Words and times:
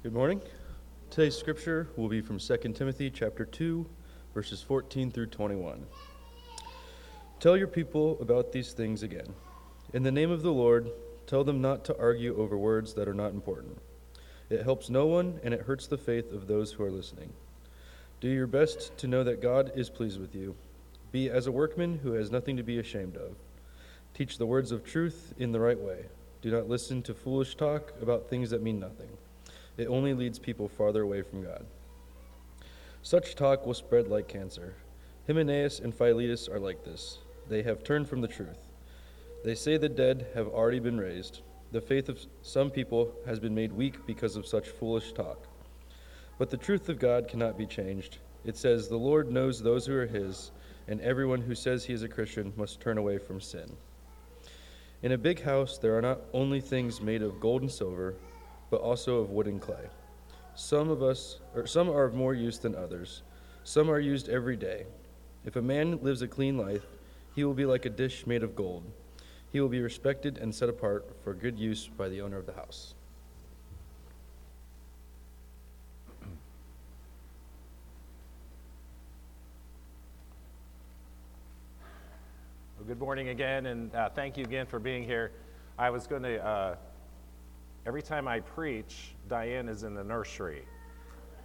Good 0.00 0.12
morning. 0.12 0.40
Today's 1.10 1.36
scripture 1.36 1.88
will 1.96 2.08
be 2.08 2.20
from 2.20 2.38
2 2.38 2.56
Timothy 2.72 3.10
chapter 3.10 3.44
2, 3.44 3.84
verses 4.32 4.62
14 4.62 5.10
through 5.10 5.26
21. 5.26 5.84
Tell 7.40 7.56
your 7.56 7.66
people 7.66 8.16
about 8.20 8.52
these 8.52 8.72
things 8.72 9.02
again. 9.02 9.26
In 9.92 10.04
the 10.04 10.12
name 10.12 10.30
of 10.30 10.42
the 10.42 10.52
Lord, 10.52 10.92
tell 11.26 11.42
them 11.42 11.60
not 11.60 11.84
to 11.86 11.98
argue 11.98 12.38
over 12.38 12.56
words 12.56 12.94
that 12.94 13.08
are 13.08 13.12
not 13.12 13.32
important. 13.32 13.76
It 14.50 14.62
helps 14.62 14.88
no 14.88 15.06
one, 15.06 15.40
and 15.42 15.52
it 15.52 15.62
hurts 15.62 15.88
the 15.88 15.98
faith 15.98 16.32
of 16.32 16.46
those 16.46 16.70
who 16.70 16.84
are 16.84 16.92
listening. 16.92 17.32
Do 18.20 18.28
your 18.28 18.46
best 18.46 18.96
to 18.98 19.08
know 19.08 19.24
that 19.24 19.42
God 19.42 19.72
is 19.74 19.90
pleased 19.90 20.20
with 20.20 20.32
you. 20.32 20.54
Be 21.10 21.28
as 21.28 21.48
a 21.48 21.52
workman 21.52 21.98
who 21.98 22.12
has 22.12 22.30
nothing 22.30 22.56
to 22.56 22.62
be 22.62 22.78
ashamed 22.78 23.16
of. 23.16 23.34
Teach 24.14 24.38
the 24.38 24.46
words 24.46 24.70
of 24.70 24.84
truth 24.84 25.34
in 25.38 25.50
the 25.50 25.60
right 25.60 25.80
way. 25.80 26.04
Do 26.40 26.52
not 26.52 26.68
listen 26.68 27.02
to 27.02 27.14
foolish 27.14 27.56
talk 27.56 27.92
about 28.00 28.30
things 28.30 28.50
that 28.50 28.62
mean 28.62 28.78
nothing. 28.78 29.08
It 29.78 29.86
only 29.86 30.12
leads 30.12 30.38
people 30.38 30.68
farther 30.68 31.02
away 31.02 31.22
from 31.22 31.42
God. 31.42 31.64
Such 33.02 33.34
talk 33.36 33.64
will 33.64 33.74
spread 33.74 34.08
like 34.08 34.28
cancer. 34.28 34.74
Hymenaeus 35.26 35.78
and 35.78 35.94
Philetus 35.94 36.48
are 36.48 36.58
like 36.58 36.84
this. 36.84 37.18
They 37.48 37.62
have 37.62 37.84
turned 37.84 38.08
from 38.08 38.20
the 38.20 38.28
truth. 38.28 38.66
They 39.44 39.54
say 39.54 39.76
the 39.76 39.88
dead 39.88 40.26
have 40.34 40.48
already 40.48 40.80
been 40.80 40.98
raised. 40.98 41.42
The 41.70 41.80
faith 41.80 42.08
of 42.08 42.18
some 42.42 42.70
people 42.70 43.12
has 43.24 43.38
been 43.38 43.54
made 43.54 43.72
weak 43.72 44.04
because 44.04 44.36
of 44.36 44.46
such 44.46 44.68
foolish 44.68 45.12
talk. 45.12 45.46
But 46.38 46.50
the 46.50 46.56
truth 46.56 46.88
of 46.88 46.98
God 46.98 47.28
cannot 47.28 47.56
be 47.56 47.66
changed. 47.66 48.18
It 48.44 48.56
says, 48.56 48.88
The 48.88 48.96
Lord 48.96 49.30
knows 49.30 49.62
those 49.62 49.86
who 49.86 49.94
are 49.94 50.06
his, 50.06 50.50
and 50.88 51.00
everyone 51.00 51.40
who 51.40 51.54
says 51.54 51.84
he 51.84 51.92
is 51.92 52.02
a 52.02 52.08
Christian 52.08 52.52
must 52.56 52.80
turn 52.80 52.98
away 52.98 53.18
from 53.18 53.40
sin. 53.40 53.76
In 55.02 55.12
a 55.12 55.18
big 55.18 55.42
house, 55.42 55.78
there 55.78 55.96
are 55.96 56.02
not 56.02 56.20
only 56.32 56.60
things 56.60 57.00
made 57.00 57.22
of 57.22 57.38
gold 57.38 57.62
and 57.62 57.70
silver, 57.70 58.14
but 58.70 58.80
also 58.80 59.18
of 59.20 59.30
wood 59.30 59.46
and 59.46 59.60
clay. 59.60 59.88
Some 60.54 60.90
of 60.90 61.02
us, 61.02 61.40
or 61.54 61.66
some 61.66 61.88
are 61.88 62.04
of 62.04 62.14
more 62.14 62.34
use 62.34 62.58
than 62.58 62.74
others. 62.74 63.22
Some 63.64 63.90
are 63.90 64.00
used 64.00 64.28
every 64.28 64.56
day. 64.56 64.86
If 65.44 65.56
a 65.56 65.62
man 65.62 65.98
lives 66.02 66.22
a 66.22 66.28
clean 66.28 66.58
life, 66.58 66.84
he 67.34 67.44
will 67.44 67.54
be 67.54 67.64
like 67.64 67.86
a 67.86 67.90
dish 67.90 68.26
made 68.26 68.42
of 68.42 68.56
gold. 68.56 68.84
He 69.50 69.60
will 69.60 69.68
be 69.68 69.80
respected 69.80 70.38
and 70.38 70.54
set 70.54 70.68
apart 70.68 71.06
for 71.22 71.32
good 71.32 71.58
use 71.58 71.88
by 71.88 72.08
the 72.08 72.20
owner 72.20 72.36
of 72.36 72.46
the 72.46 72.52
house. 72.52 72.94
Well, 82.76 82.86
good 82.86 82.98
morning 82.98 83.28
again, 83.28 83.66
and 83.66 83.94
uh, 83.94 84.10
thank 84.10 84.36
you 84.36 84.44
again 84.44 84.66
for 84.66 84.78
being 84.78 85.04
here. 85.04 85.32
I 85.78 85.90
was 85.90 86.06
going 86.06 86.24
to, 86.24 86.44
uh, 86.44 86.76
every 87.88 88.02
time 88.02 88.28
I 88.28 88.40
preach, 88.40 89.14
Diane 89.28 89.66
is 89.66 89.82
in 89.82 89.94
the 89.94 90.04
nursery. 90.04 90.66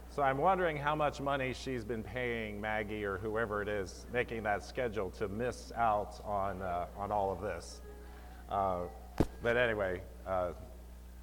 So 0.09 0.21
I'm 0.21 0.37
wondering 0.37 0.75
how 0.75 0.93
much 0.93 1.21
money 1.21 1.53
she's 1.53 1.85
been 1.85 2.03
paying 2.03 2.59
Maggie 2.59 3.05
or 3.05 3.17
whoever 3.17 3.61
it 3.61 3.69
is 3.69 4.05
making 4.11 4.43
that 4.43 4.61
schedule 4.61 5.09
to 5.11 5.29
miss 5.29 5.71
out 5.77 6.19
on, 6.25 6.61
uh, 6.61 6.87
on 6.97 7.13
all 7.13 7.31
of 7.31 7.39
this. 7.39 7.79
Uh, 8.49 8.79
but 9.41 9.55
anyway, 9.55 10.01
uh, 10.27 10.49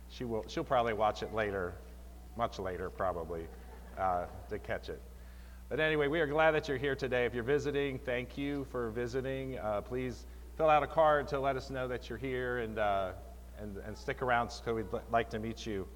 she 0.08 0.24
will, 0.24 0.42
she'll 0.48 0.64
probably 0.64 0.94
watch 0.94 1.22
it 1.22 1.34
later, 1.34 1.74
much 2.38 2.58
later 2.58 2.88
probably, 2.88 3.46
uh, 3.98 4.24
to 4.48 4.58
catch 4.58 4.88
it. 4.88 5.02
But 5.68 5.80
anyway, 5.80 6.08
we 6.08 6.18
are 6.20 6.26
glad 6.26 6.52
that 6.52 6.66
you're 6.66 6.78
here 6.78 6.96
today. 6.96 7.26
If 7.26 7.34
you're 7.34 7.44
visiting, 7.44 7.98
thank 7.98 8.38
you 8.38 8.66
for 8.72 8.88
visiting. 8.88 9.58
Uh, 9.58 9.82
please 9.82 10.24
fill 10.56 10.70
out 10.70 10.82
a 10.82 10.86
card 10.86 11.28
to 11.28 11.38
let 11.38 11.56
us 11.56 11.68
know 11.68 11.86
that 11.88 12.08
you're 12.08 12.16
here 12.16 12.60
and, 12.60 12.78
uh, 12.78 13.12
and, 13.60 13.76
and 13.86 13.96
stick 13.96 14.22
around 14.22 14.50
so 14.50 14.74
we'd 14.74 14.86
like 15.10 15.30
to 15.30 15.38
meet 15.38 15.66
you. 15.66 15.86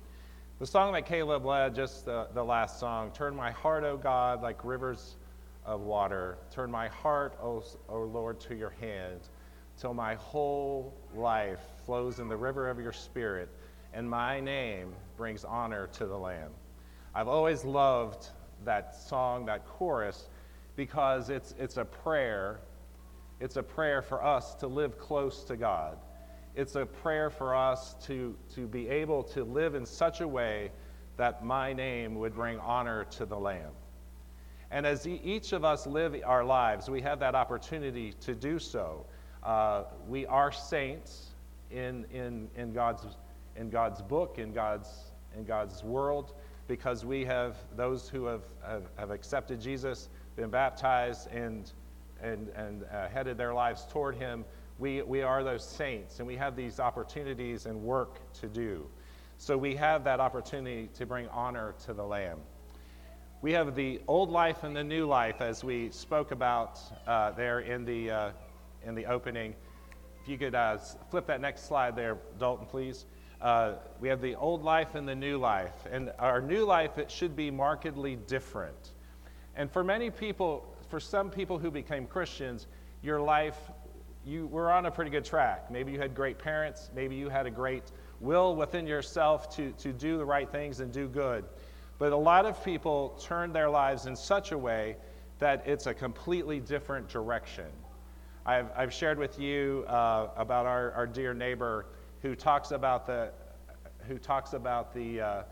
The 0.61 0.67
song 0.67 0.93
that 0.93 1.07
Caleb 1.07 1.45
led, 1.45 1.75
just 1.75 2.05
the, 2.05 2.29
the 2.33 2.45
last 2.45 2.79
song, 2.79 3.11
Turn 3.13 3.35
my 3.35 3.51
heart, 3.51 3.83
O 3.85 3.97
God, 3.97 4.43
like 4.43 4.65
rivers 4.65 5.17
of 5.65 5.81
water. 5.81 6.39
Turn 6.51 6.71
my 6.71 6.89
heart, 6.89 7.37
O, 7.43 7.63
o 7.89 8.03
Lord, 8.03 8.39
to 8.41 8.55
your 8.55 8.71
hand, 8.81 9.21
till 9.79 9.95
my 9.95 10.15
whole 10.15 10.95
life 11.15 11.61
flows 11.85 12.21
in 12.21 12.29
the 12.29 12.37
river 12.37 12.69
of 12.69 12.79
your 12.79 12.93
spirit, 12.93 13.49
and 13.93 14.09
my 14.09 14.41
name 14.41 14.95
brings 15.17 15.45
honor 15.45 15.89
to 15.95 16.07
the 16.07 16.17
Lamb. 16.17 16.51
I've 17.15 17.29
always 17.29 17.65
loved 17.65 18.29
that 18.65 18.95
song, 18.95 19.47
that 19.47 19.67
chorus, 19.67 20.29
because 20.77 21.31
it's, 21.31 21.55
it's 21.59 21.77
a 21.77 21.85
prayer. 21.85 22.61
It's 23.41 23.57
a 23.57 23.63
prayer 23.63 24.03
for 24.03 24.25
us 24.25 24.55
to 24.57 24.67
live 24.67 24.99
close 24.99 25.45
to 25.45 25.57
God. 25.57 25.99
It's 26.55 26.77
a 26.77 26.87
prayer 26.87 27.31
for 27.31 27.55
us 27.55 27.95
to, 28.07 28.35
to 28.55 28.67
be 28.67 28.89
able 28.89 29.23
to 29.25 29.45
live 29.45 29.75
in 29.75 29.85
such 29.85 30.21
a 30.21 30.29
way 30.29 30.71
that 31.17 31.45
my 31.45 31.73
name 31.73 32.17
would 32.17 32.35
bring 32.35 32.59
honor 32.59 33.05
to 33.05 33.27
the 33.27 33.37
Lamb. 33.37 33.73
And 34.71 34.87
as 34.87 35.07
each 35.07 35.53
of 35.53 35.65
us 35.65 35.87
live 35.87 36.17
our 36.25 36.45
lives, 36.45 36.89
we 36.89 37.01
have 37.03 37.21
that 37.21 37.35
opportunity 37.35 38.13
to 38.21 38.35
do 38.35 38.59
so. 38.59 39.05
Uh, 39.43 39.85
we 40.09 40.27
are 40.27 40.51
saints 40.51 41.29
in, 41.71 42.05
in, 42.13 42.49
in, 42.57 42.73
God's, 42.73 43.05
in 43.57 43.71
God's 43.71 44.03
book, 44.03 44.39
in 44.39 44.53
God's, 44.53 44.89
in 45.37 45.45
God's 45.45 45.85
world 45.85 46.35
because 46.67 47.05
we 47.05 47.25
have 47.25 47.57
those 47.77 48.09
who 48.09 48.25
have, 48.27 48.43
have, 48.67 48.85
have 48.97 49.11
accepted 49.11 49.61
Jesus, 49.61 50.09
been 50.37 50.51
baptized, 50.51 51.29
and, 51.31 51.71
and, 52.23 52.49
and 52.57 52.85
uh, 52.85 53.09
headed 53.09 53.37
their 53.37 53.53
lives 53.53 53.87
toward 53.91 54.17
Him. 54.17 54.45
We, 54.79 55.03
we 55.03 55.23
are 55.23 55.45
those 55.45 55.65
saints, 55.65 56.19
and 56.19 56.27
we 56.27 56.37
have 56.37 56.57
these 56.57 56.81
opportunities 56.81 57.67
and 57.67 57.83
work 57.83 58.19
to 58.41 58.49
do. 58.49 58.87
So 59.39 59.57
we 59.57 59.77
have 59.77 60.05
that 60.05 60.21
opportunity 60.21 60.89
to 60.95 61.07
bring 61.07 61.29
honor 61.29 61.75
to 61.85 61.95
the 61.95 62.03
Lamb. 62.03 62.39
We 63.43 63.53
have 63.53 63.75
the 63.75 64.01
old 64.09 64.31
life 64.31 64.65
and 64.65 64.75
the 64.75 64.83
new 64.83 65.07
life, 65.07 65.41
as 65.41 65.63
we 65.63 65.91
spoke 65.91 66.31
about 66.31 66.81
uh, 67.07 67.33
there 67.33 67.61
in 67.61 67.85
the, 67.85 68.11
uh, 68.11 68.31
in 68.85 68.95
the 68.95 69.07
opening. 69.07 69.55
If 70.23 70.29
you 70.29 70.39
could 70.39 70.55
uh, 70.55 70.79
flip 71.11 71.27
that 71.27 71.41
next 71.41 71.67
slide 71.67 71.95
there, 71.95 72.17
Dalton, 72.39 72.67
please. 72.67 73.05
Uh, 73.41 73.75
we 74.01 74.09
have 74.09 74.23
the 74.23 74.35
old 74.37 74.65
life 74.65 74.95
and 74.95 75.07
the 75.07 75.15
new 75.15 75.37
life. 75.37 75.87
And 75.91 76.11
our 76.19 76.41
new 76.41 76.65
life, 76.65 76.97
it 76.97 77.11
should 77.11 77.37
be 77.37 77.51
markedly 77.51 78.17
different. 78.17 78.93
And 79.55 79.71
for 79.71 79.85
many 79.85 80.11
people, 80.11 80.65
for 80.89 80.99
some 80.99 81.29
people 81.29 81.59
who 81.59 81.71
became 81.71 82.07
Christians, 82.07 82.67
your 83.03 83.21
life, 83.21 83.59
you 84.27 84.47
were 84.47 84.73
on 84.73 84.87
a 84.87 84.91
pretty 84.91 85.11
good 85.11 85.25
track. 85.25 85.71
Maybe 85.71 85.93
you 85.93 85.99
had 85.99 86.15
great 86.15 86.39
parents. 86.39 86.91
Maybe 86.95 87.15
you 87.15 87.29
had 87.29 87.47
a 87.47 87.51
great 87.51 87.85
will 88.21 88.57
within 88.57 88.87
yourself 88.87 89.55
to, 89.57 89.73
to 89.73 89.93
do 89.93 90.17
the 90.17 90.25
right 90.25 90.51
things 90.51 90.81
and 90.81 90.93
do 90.93 91.09
good. 91.09 91.45
But 91.99 92.13
a 92.13 92.17
lot 92.17 92.47
of 92.47 92.63
people 92.65 93.21
turn 93.23 93.53
their 93.53 93.71
lives 93.71 94.07
in 94.07 94.17
such 94.17 94.53
a 94.53 94.59
way 94.59 94.97
that 95.39 95.63
it's 95.67 95.87
a 95.87 95.95
completely 95.95 96.61
different 96.61 97.09
direction. 97.09 97.67
I've, 98.47 98.69
I've 98.77 98.93
shared 98.93 99.19
with 99.19 99.39
you 99.39 99.85
uh, 99.89 100.29
about 100.37 100.67
our, 100.67 100.93
our 100.93 101.07
dear 101.07 101.35
neighbor 101.35 101.87
who 102.23 102.35
talks 102.35 102.71
about 102.71 103.07
the, 103.07 103.31
who 104.09 104.19
talks 104.19 104.53
about 104.53 104.95
the, 104.95 105.21
uh, 105.21 105.43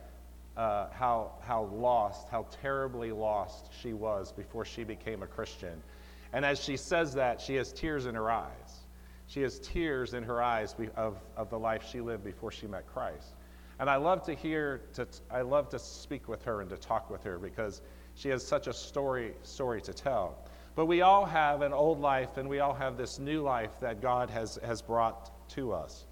uh, 0.56 0.88
how, 0.92 1.32
how 1.40 1.64
lost, 1.72 2.28
how 2.28 2.46
terribly 2.62 3.12
lost 3.12 3.70
she 3.80 3.92
was 3.92 4.32
before 4.32 4.64
she 4.64 4.84
became 4.84 5.22
a 5.22 5.26
Christian. 5.26 5.82
And 6.32 6.44
as 6.44 6.62
she 6.62 6.76
says 6.76 7.14
that, 7.14 7.40
she 7.40 7.54
has 7.56 7.72
tears 7.72 8.06
in 8.06 8.14
her 8.14 8.30
eyes. 8.30 8.80
She 9.26 9.42
has 9.42 9.58
tears 9.60 10.14
in 10.14 10.22
her 10.24 10.42
eyes 10.42 10.74
of, 10.96 11.18
of 11.36 11.50
the 11.50 11.58
life 11.58 11.88
she 11.90 12.00
lived 12.00 12.24
before 12.24 12.50
she 12.50 12.66
met 12.66 12.86
Christ. 12.86 13.34
And 13.78 13.88
I 13.88 13.96
love 13.96 14.22
to 14.24 14.34
hear, 14.34 14.82
to, 14.94 15.06
I 15.30 15.42
love 15.42 15.68
to 15.70 15.78
speak 15.78 16.28
with 16.28 16.42
her 16.44 16.60
and 16.60 16.70
to 16.70 16.76
talk 16.76 17.10
with 17.10 17.22
her 17.24 17.38
because 17.38 17.82
she 18.14 18.28
has 18.28 18.46
such 18.46 18.66
a 18.66 18.72
story, 18.72 19.32
story 19.42 19.80
to 19.82 19.92
tell. 19.92 20.36
But 20.74 20.86
we 20.86 21.02
all 21.02 21.24
have 21.24 21.62
an 21.62 21.72
old 21.72 22.00
life 22.00 22.36
and 22.36 22.48
we 22.48 22.60
all 22.60 22.74
have 22.74 22.96
this 22.96 23.18
new 23.18 23.42
life 23.42 23.72
that 23.80 24.00
God 24.00 24.30
has, 24.30 24.58
has 24.64 24.80
brought 24.80 25.48
to 25.50 25.72
us. 25.72 26.04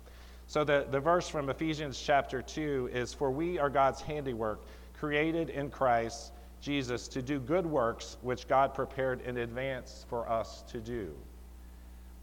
So 0.46 0.64
the, 0.64 0.86
the 0.90 1.00
verse 1.00 1.28
from 1.28 1.48
Ephesians 1.48 2.00
chapter 2.00 2.42
2 2.42 2.90
is 2.92 3.14
For 3.14 3.30
we 3.30 3.58
are 3.58 3.70
God's 3.70 4.00
handiwork, 4.00 4.62
created 4.98 5.48
in 5.50 5.70
Christ 5.70 6.32
Jesus 6.60 7.08
to 7.08 7.22
do 7.22 7.38
good 7.40 7.66
works 7.66 8.16
which 8.22 8.46
God 8.46 8.74
prepared 8.74 9.22
in 9.22 9.38
advance 9.38 10.04
for 10.08 10.28
us 10.28 10.62
to 10.68 10.78
do. 10.78 11.14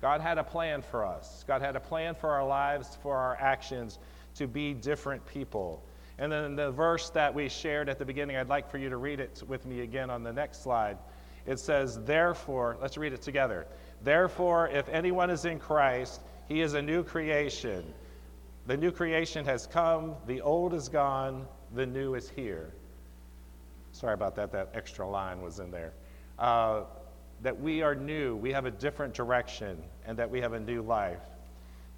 God 0.01 0.21
had 0.21 0.37
a 0.37 0.43
plan 0.43 0.81
for 0.81 1.05
us. 1.05 1.43
God 1.47 1.61
had 1.61 1.75
a 1.75 1.79
plan 1.79 2.13
for 2.13 2.29
our 2.29 2.45
lives, 2.45 2.97
for 3.01 3.15
our 3.15 3.35
actions, 3.39 3.97
to 4.35 4.47
be 4.47 4.73
different 4.73 5.25
people. 5.25 5.81
And 6.19 6.31
then 6.31 6.55
the 6.55 6.71
verse 6.71 7.09
that 7.11 7.33
we 7.33 7.49
shared 7.49 7.89
at 7.89 7.99
the 7.99 8.05
beginning, 8.05 8.37
I'd 8.37 8.49
like 8.49 8.69
for 8.69 8.77
you 8.77 8.89
to 8.89 8.97
read 8.97 9.19
it 9.19 9.41
with 9.47 9.65
me 9.65 9.81
again 9.81 10.09
on 10.09 10.23
the 10.23 10.33
next 10.33 10.63
slide. 10.63 10.97
It 11.45 11.59
says, 11.59 11.99
Therefore, 12.03 12.77
let's 12.81 12.97
read 12.97 13.13
it 13.13 13.21
together. 13.21 13.67
Therefore, 14.03 14.67
if 14.67 14.87
anyone 14.89 15.29
is 15.29 15.45
in 15.45 15.59
Christ, 15.59 16.21
he 16.47 16.61
is 16.61 16.73
a 16.73 16.81
new 16.81 17.03
creation. 17.03 17.83
The 18.67 18.77
new 18.77 18.91
creation 18.91 19.45
has 19.45 19.65
come, 19.65 20.15
the 20.27 20.41
old 20.41 20.73
is 20.73 20.89
gone, 20.89 21.47
the 21.73 21.85
new 21.85 22.15
is 22.15 22.29
here. 22.29 22.73
Sorry 23.97 24.13
about 24.13 24.35
that, 24.35 24.51
that 24.51 24.69
extra 24.75 25.09
line 25.09 25.41
was 25.41 25.57
in 25.57 25.71
there. 25.71 25.91
Uh, 26.37 26.83
that 27.41 27.59
we 27.59 27.81
are 27.81 27.95
new, 27.95 28.35
we 28.35 28.51
have 28.51 28.65
a 28.65 28.71
different 28.71 29.11
direction, 29.15 29.81
and 30.05 30.15
that 30.19 30.29
we 30.29 30.39
have 30.39 30.53
a 30.53 30.59
new 30.59 30.83
life. 30.83 31.23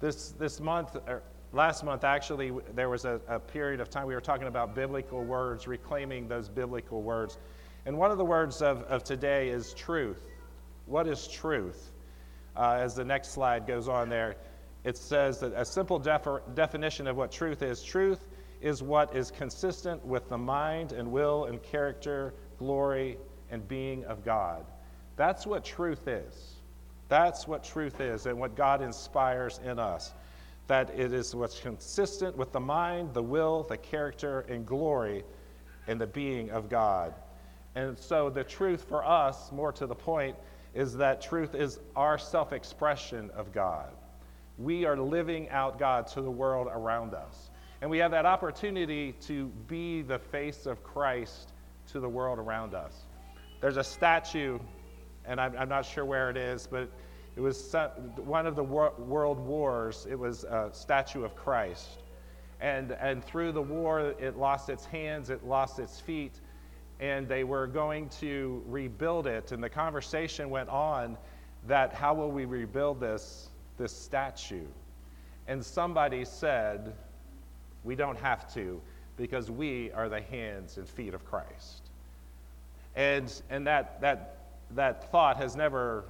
This, 0.00 0.30
this 0.30 0.60
month, 0.60 0.96
er, 1.06 1.22
last 1.52 1.84
month, 1.84 2.04
actually, 2.04 2.52
there 2.74 2.88
was 2.88 3.04
a, 3.04 3.20
a 3.28 3.38
period 3.38 3.80
of 3.80 3.90
time 3.90 4.06
we 4.06 4.14
were 4.14 4.20
talking 4.22 4.46
about 4.46 4.74
biblical 4.74 5.22
words, 5.22 5.66
reclaiming 5.66 6.26
those 6.26 6.48
biblical 6.48 7.02
words. 7.02 7.36
And 7.84 7.98
one 7.98 8.10
of 8.10 8.16
the 8.16 8.24
words 8.24 8.62
of, 8.62 8.82
of 8.84 9.04
today 9.04 9.50
is 9.50 9.74
truth. 9.74 10.22
What 10.86 11.06
is 11.06 11.28
truth? 11.28 11.92
Uh, 12.56 12.78
as 12.80 12.94
the 12.94 13.04
next 13.04 13.32
slide 13.32 13.66
goes 13.66 13.88
on 13.88 14.08
there, 14.08 14.36
it 14.84 14.96
says 14.96 15.38
that 15.40 15.52
a 15.54 15.66
simple 15.66 15.98
defi- 15.98 16.40
definition 16.54 17.06
of 17.06 17.18
what 17.18 17.30
truth 17.30 17.60
is 17.60 17.82
truth 17.82 18.26
is 18.60 18.82
what 18.82 19.14
is 19.16 19.30
consistent 19.30 20.04
with 20.04 20.28
the 20.28 20.38
mind 20.38 20.92
and 20.92 21.10
will 21.10 21.46
and 21.46 21.62
character, 21.62 22.34
glory, 22.58 23.18
and 23.50 23.66
being 23.66 24.04
of 24.04 24.24
God. 24.24 24.64
That's 25.16 25.46
what 25.46 25.64
truth 25.64 26.08
is. 26.08 26.56
That's 27.08 27.48
what 27.48 27.64
truth 27.64 28.00
is 28.00 28.26
and 28.26 28.38
what 28.38 28.54
God 28.54 28.82
inspires 28.82 29.60
in 29.64 29.78
us. 29.78 30.12
That 30.66 30.90
it 30.90 31.12
is 31.12 31.34
what's 31.34 31.58
consistent 31.58 32.36
with 32.36 32.52
the 32.52 32.60
mind, 32.60 33.12
the 33.12 33.22
will, 33.22 33.64
the 33.64 33.76
character, 33.76 34.46
and 34.48 34.64
glory 34.64 35.24
and 35.88 36.00
the 36.00 36.06
being 36.06 36.50
of 36.50 36.68
God. 36.68 37.14
And 37.74 37.98
so 37.98 38.30
the 38.30 38.44
truth 38.44 38.84
for 38.88 39.04
us, 39.04 39.50
more 39.52 39.72
to 39.72 39.86
the 39.86 39.94
point, 39.94 40.36
is 40.74 40.96
that 40.96 41.20
truth 41.20 41.54
is 41.54 41.80
our 41.96 42.18
self 42.18 42.52
expression 42.52 43.30
of 43.30 43.52
God. 43.52 43.90
We 44.58 44.84
are 44.84 44.96
living 44.96 45.48
out 45.50 45.78
God 45.78 46.06
to 46.08 46.22
the 46.22 46.30
world 46.30 46.68
around 46.70 47.14
us. 47.14 47.49
And 47.80 47.90
we 47.90 47.98
have 47.98 48.10
that 48.10 48.26
opportunity 48.26 49.12
to 49.22 49.46
be 49.66 50.02
the 50.02 50.18
face 50.18 50.66
of 50.66 50.82
Christ 50.82 51.52
to 51.92 52.00
the 52.00 52.08
world 52.08 52.38
around 52.38 52.74
us. 52.74 53.04
There's 53.60 53.78
a 53.78 53.84
statue, 53.84 54.58
and 55.24 55.40
I'm, 55.40 55.56
I'm 55.56 55.68
not 55.68 55.86
sure 55.86 56.04
where 56.04 56.30
it 56.30 56.36
is, 56.36 56.66
but 56.66 56.90
it 57.36 57.40
was 57.40 57.74
one 58.16 58.46
of 58.46 58.54
the 58.56 58.62
world 58.62 59.38
wars. 59.38 60.06
It 60.10 60.18
was 60.18 60.44
a 60.44 60.70
statue 60.72 61.24
of 61.24 61.34
Christ. 61.34 61.88
And, 62.60 62.92
and 62.92 63.24
through 63.24 63.52
the 63.52 63.62
war, 63.62 64.14
it 64.18 64.36
lost 64.36 64.68
its 64.68 64.84
hands, 64.84 65.30
it 65.30 65.46
lost 65.46 65.78
its 65.78 65.98
feet, 65.98 66.40
and 66.98 67.26
they 67.26 67.44
were 67.44 67.66
going 67.66 68.10
to 68.20 68.62
rebuild 68.66 69.26
it. 69.26 69.52
And 69.52 69.62
the 69.62 69.70
conversation 69.70 70.50
went 70.50 70.68
on 70.68 71.16
that 71.66 71.94
how 71.94 72.12
will 72.12 72.30
we 72.30 72.44
rebuild 72.44 73.00
this, 73.00 73.48
this 73.78 73.96
statue? 73.96 74.66
And 75.48 75.64
somebody 75.64 76.26
said, 76.26 76.94
we 77.84 77.94
don't 77.94 78.18
have 78.18 78.52
to 78.54 78.80
because 79.16 79.50
we 79.50 79.90
are 79.92 80.08
the 80.08 80.20
hands 80.20 80.78
and 80.78 80.88
feet 80.88 81.14
of 81.14 81.24
Christ. 81.24 81.90
And, 82.96 83.32
and 83.50 83.66
that, 83.66 84.00
that, 84.00 84.38
that 84.72 85.10
thought 85.10 85.36
has 85.36 85.56
never 85.56 86.04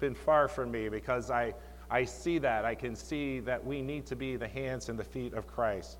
been 0.00 0.14
far 0.14 0.48
from 0.48 0.70
me 0.70 0.88
because 0.88 1.30
I, 1.30 1.54
I 1.90 2.04
see 2.04 2.38
that. 2.38 2.64
I 2.64 2.74
can 2.74 2.94
see 2.94 3.40
that 3.40 3.64
we 3.64 3.82
need 3.82 4.06
to 4.06 4.16
be 4.16 4.36
the 4.36 4.48
hands 4.48 4.88
and 4.88 4.98
the 4.98 5.04
feet 5.04 5.34
of 5.34 5.46
Christ. 5.46 5.98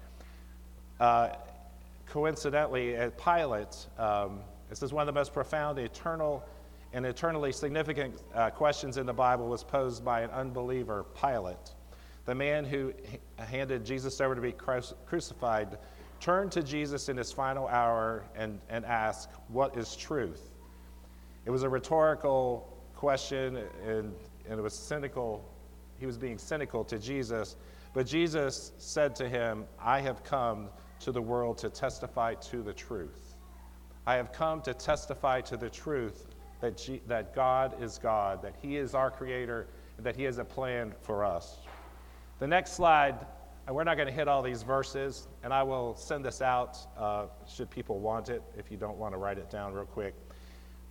Uh, 1.01 1.31
coincidentally, 2.07 2.97
at 2.97 3.19
Pilate, 3.23 3.87
um, 3.99 4.41
this 4.69 4.83
is 4.83 4.93
one 4.93 5.03
of 5.03 5.15
the 5.15 5.19
most 5.19 5.33
profound, 5.33 5.79
eternal, 5.79 6.45
and 6.93 7.05
eternally 7.05 7.53
significant 7.53 8.23
uh, 8.35 8.51
questions 8.51 8.97
in 8.97 9.07
the 9.07 9.13
Bible 9.13 9.49
was 9.49 9.63
posed 9.63 10.05
by 10.05 10.23
an 10.23 10.31
unbeliever, 10.31 11.05
Pilate. 11.21 11.75
The 12.29 12.35
man 12.35 12.67
who 12.67 12.93
handed 13.39 13.87
Jesus 13.87 14.21
over 14.21 14.35
to 14.35 14.41
be 14.43 14.53
crucified 14.53 15.79
turned 16.21 16.53
to 16.53 16.63
Jesus 16.63 17.09
in 17.09 17.17
his 17.17 17.33
final 17.33 17.67
hour 17.69 18.23
and, 18.37 18.61
and 18.69 18.85
asked, 18.85 19.31
What 19.49 19.79
is 19.79 19.97
truth? 19.97 20.51
It 21.47 21.51
was 21.51 21.63
a 21.63 21.71
rhetorical 21.71 22.79
question, 22.95 23.57
and, 23.87 24.15
and 24.47 24.61
it 24.61 24.63
was 24.63 24.75
cynical. 24.75 25.43
He 25.99 26.05
was 26.05 26.19
being 26.19 26.37
cynical 26.37 26.85
to 26.85 26.99
Jesus. 26.99 27.57
But 27.95 28.07
Jesus 28.07 28.73
said 28.77 29.17
to 29.17 29.27
him, 29.27 29.65
I 29.81 30.01
have 30.01 30.23
come 30.23 30.69
to 31.01 31.13
the 31.13 31.23
world 31.23 31.57
to 31.59 31.71
testify 31.71 32.35
to 32.35 32.63
the 32.63 32.75
truth. 32.75 33.37
I 34.07 34.17
have 34.17 34.33
come 34.33 34.61
to 34.63 34.75
testify 34.75 35.41
to 35.41 35.57
the 35.57 35.71
truth 35.71 36.27
that, 36.61 36.77
G- 36.77 37.01
that 37.07 37.35
God 37.35 37.83
is 37.83 37.97
God, 37.97 38.43
that 38.43 38.55
He 38.61 38.77
is 38.77 38.95
our 38.95 39.11
Creator, 39.11 39.67
and 39.97 40.05
that 40.05 40.15
He 40.15 40.25
has 40.25 40.37
a 40.37 40.45
plan 40.45 40.93
for 41.01 41.25
us. 41.25 41.57
The 42.39 42.47
next 42.47 42.75
slide, 42.75 43.27
and 43.67 43.75
we're 43.75 43.85
not 43.85 43.97
going 43.97 44.07
to 44.07 44.15
hit 44.15 44.29
all 44.29 44.43
these 44.43 44.63
verses, 44.63 45.27
and 45.43 45.53
I 45.53 45.63
will 45.63 45.97
send 45.97 46.25
this 46.25 46.41
out 46.41 46.79
uh, 46.97 47.27
should 47.49 47.69
people 47.69 47.99
want 47.99 48.29
it, 48.29 48.43
if 48.57 48.71
you 48.71 48.77
don't 48.77 48.97
want 48.97 49.13
to 49.13 49.19
write 49.19 49.39
it 49.39 49.51
down 49.51 49.73
real 49.73 49.85
quick. 49.85 50.15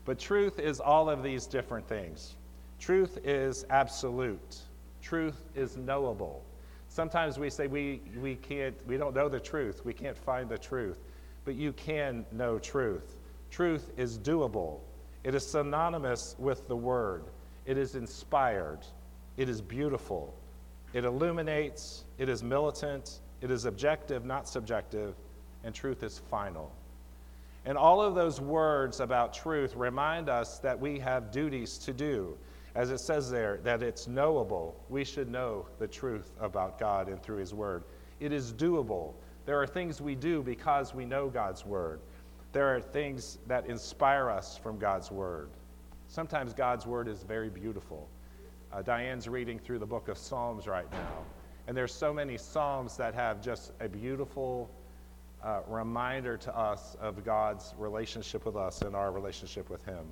But 0.03 0.19
truth 0.19 0.59
is 0.59 0.79
all 0.79 1.09
of 1.09 1.23
these 1.23 1.45
different 1.45 1.87
things. 1.87 2.35
Truth 2.79 3.19
is 3.23 3.65
absolute. 3.69 4.57
Truth 5.01 5.45
is 5.55 5.77
knowable. 5.77 6.43
Sometimes 6.89 7.39
we 7.39 7.49
say 7.49 7.67
we, 7.67 8.01
we 8.21 8.35
can't, 8.35 8.75
we 8.87 8.97
don't 8.97 9.15
know 9.15 9.29
the 9.29 9.39
truth. 9.39 9.85
We 9.85 9.93
can't 9.93 10.17
find 10.17 10.49
the 10.49 10.57
truth. 10.57 10.99
But 11.45 11.55
you 11.55 11.71
can 11.73 12.25
know 12.31 12.59
truth. 12.59 13.17
Truth 13.51 13.91
is 13.97 14.17
doable. 14.17 14.79
It 15.23 15.33
is 15.33 15.45
synonymous 15.45 16.35
with 16.37 16.67
the 16.67 16.75
word. 16.75 17.23
It 17.65 17.77
is 17.77 17.95
inspired. 17.95 18.79
It 19.37 19.49
is 19.49 19.61
beautiful. 19.61 20.33
It 20.93 21.05
illuminates. 21.05 22.05
It 22.17 22.29
is 22.29 22.43
militant. 22.43 23.19
It 23.41 23.51
is 23.51 23.65
objective, 23.65 24.25
not 24.25 24.47
subjective. 24.47 25.15
And 25.63 25.73
truth 25.73 26.03
is 26.03 26.19
final. 26.29 26.71
And 27.65 27.77
all 27.77 28.01
of 28.01 28.15
those 28.15 28.39
words 28.39 29.01
about 29.01 29.33
truth 29.33 29.75
remind 29.75 30.29
us 30.29 30.59
that 30.59 30.79
we 30.79 30.99
have 30.99 31.31
duties 31.31 31.77
to 31.79 31.93
do. 31.93 32.37
As 32.75 32.91
it 32.91 32.99
says 32.99 33.29
there, 33.29 33.57
that 33.63 33.83
it's 33.83 34.07
knowable. 34.07 34.75
We 34.87 35.03
should 35.03 35.29
know 35.29 35.65
the 35.79 35.87
truth 35.87 36.31
about 36.39 36.79
God 36.79 37.09
and 37.09 37.21
through 37.21 37.37
His 37.37 37.53
Word. 37.53 37.83
It 38.19 38.31
is 38.31 38.53
doable. 38.53 39.13
There 39.45 39.61
are 39.61 39.67
things 39.67 39.99
we 39.99 40.15
do 40.15 40.43
because 40.43 40.93
we 40.93 41.03
know 41.03 41.27
God's 41.27 41.65
Word. 41.65 41.99
There 42.53 42.73
are 42.73 42.79
things 42.79 43.39
that 43.47 43.65
inspire 43.65 44.29
us 44.29 44.57
from 44.57 44.77
God's 44.77 45.11
Word. 45.11 45.49
Sometimes 46.07 46.53
God's 46.53 46.85
Word 46.85 47.07
is 47.07 47.23
very 47.23 47.49
beautiful. 47.49 48.07
Uh, 48.71 48.81
Diane's 48.81 49.27
reading 49.29 49.59
through 49.59 49.79
the 49.79 49.85
book 49.85 50.09
of 50.09 50.17
Psalms 50.17 50.67
right 50.67 50.91
now. 50.91 51.23
And 51.67 51.75
there's 51.75 51.93
so 51.93 52.13
many 52.13 52.37
Psalms 52.37 52.97
that 52.97 53.13
have 53.13 53.41
just 53.41 53.71
a 53.79 53.87
beautiful 53.87 54.69
uh, 55.43 55.61
reminder 55.67 56.35
to 56.37 56.57
us 56.57 56.95
of 56.99 57.23
God's 57.23 57.73
relationship 57.77 58.45
with 58.45 58.57
us 58.57 58.81
and 58.81 58.95
our 58.95 59.11
relationship 59.11 59.69
with 59.69 59.85
Him. 59.85 60.05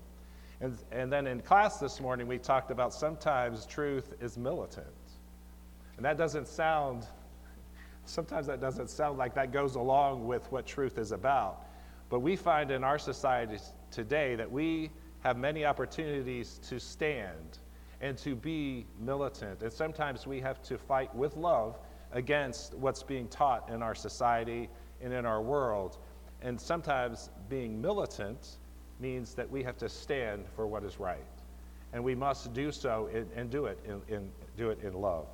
And, 0.62 0.78
and 0.92 1.12
then 1.12 1.28
in 1.28 1.42
class 1.42 1.80
this 1.80 2.00
morning, 2.00 2.28
we 2.28 2.38
talked 2.38 2.72
about 2.72 2.94
sometimes 2.94 3.66
truth 3.66 4.14
is 4.22 4.38
militant. 4.38 4.88
And 5.98 6.06
that 6.06 6.18
doesn't 6.18 6.48
sound, 6.48 7.06
sometimes 8.06 8.48
that 8.48 8.62
doesn't 8.62 8.90
sound 8.90 9.18
like 9.18 9.36
that 9.36 9.52
goes 9.52 9.76
along 9.76 10.26
with 10.26 10.50
what 10.52 10.66
truth 10.66 10.98
is 10.98 11.12
about. 11.12 11.68
But 12.10 12.20
we 12.20 12.38
find 12.38 12.72
in 12.72 12.86
our 12.86 13.00
society 13.00 13.58
today 13.92 14.36
that 14.36 14.50
we 14.50 14.92
have 15.24 15.38
many 15.38 15.66
opportunities 15.66 16.60
to 16.70 16.80
stand 16.80 17.60
and 18.02 18.18
to 18.20 18.36
be 18.36 18.86
militant. 19.00 19.62
And 19.62 19.72
sometimes 19.72 20.28
we 20.28 20.40
have 20.42 20.62
to 20.64 20.78
fight 20.78 21.14
with 21.16 21.36
love 21.36 21.78
against 22.12 22.74
what's 22.76 23.04
being 23.04 23.28
taught 23.28 23.70
in 23.70 23.82
our 23.82 23.96
society 23.96 24.70
and 25.02 25.14
in 25.14 25.26
our 25.26 25.42
world. 25.42 25.98
And 26.42 26.60
sometimes 26.60 27.30
being 27.50 27.82
militant 27.82 28.58
means 29.00 29.34
that 29.36 29.50
we 29.50 29.64
have 29.64 29.78
to 29.78 29.90
stand 29.90 30.46
for 30.56 30.68
what 30.68 30.84
is 30.84 31.00
right. 31.00 31.26
And 31.94 32.04
we 32.04 32.16
must 32.16 32.54
do 32.54 32.72
so 32.72 33.08
in, 33.14 33.28
and 33.36 33.50
do 33.50 33.66
it 33.66 33.80
in, 33.86 34.02
in, 34.14 34.30
do 34.58 34.70
it 34.70 34.80
in 34.84 34.94
love. 34.94 35.28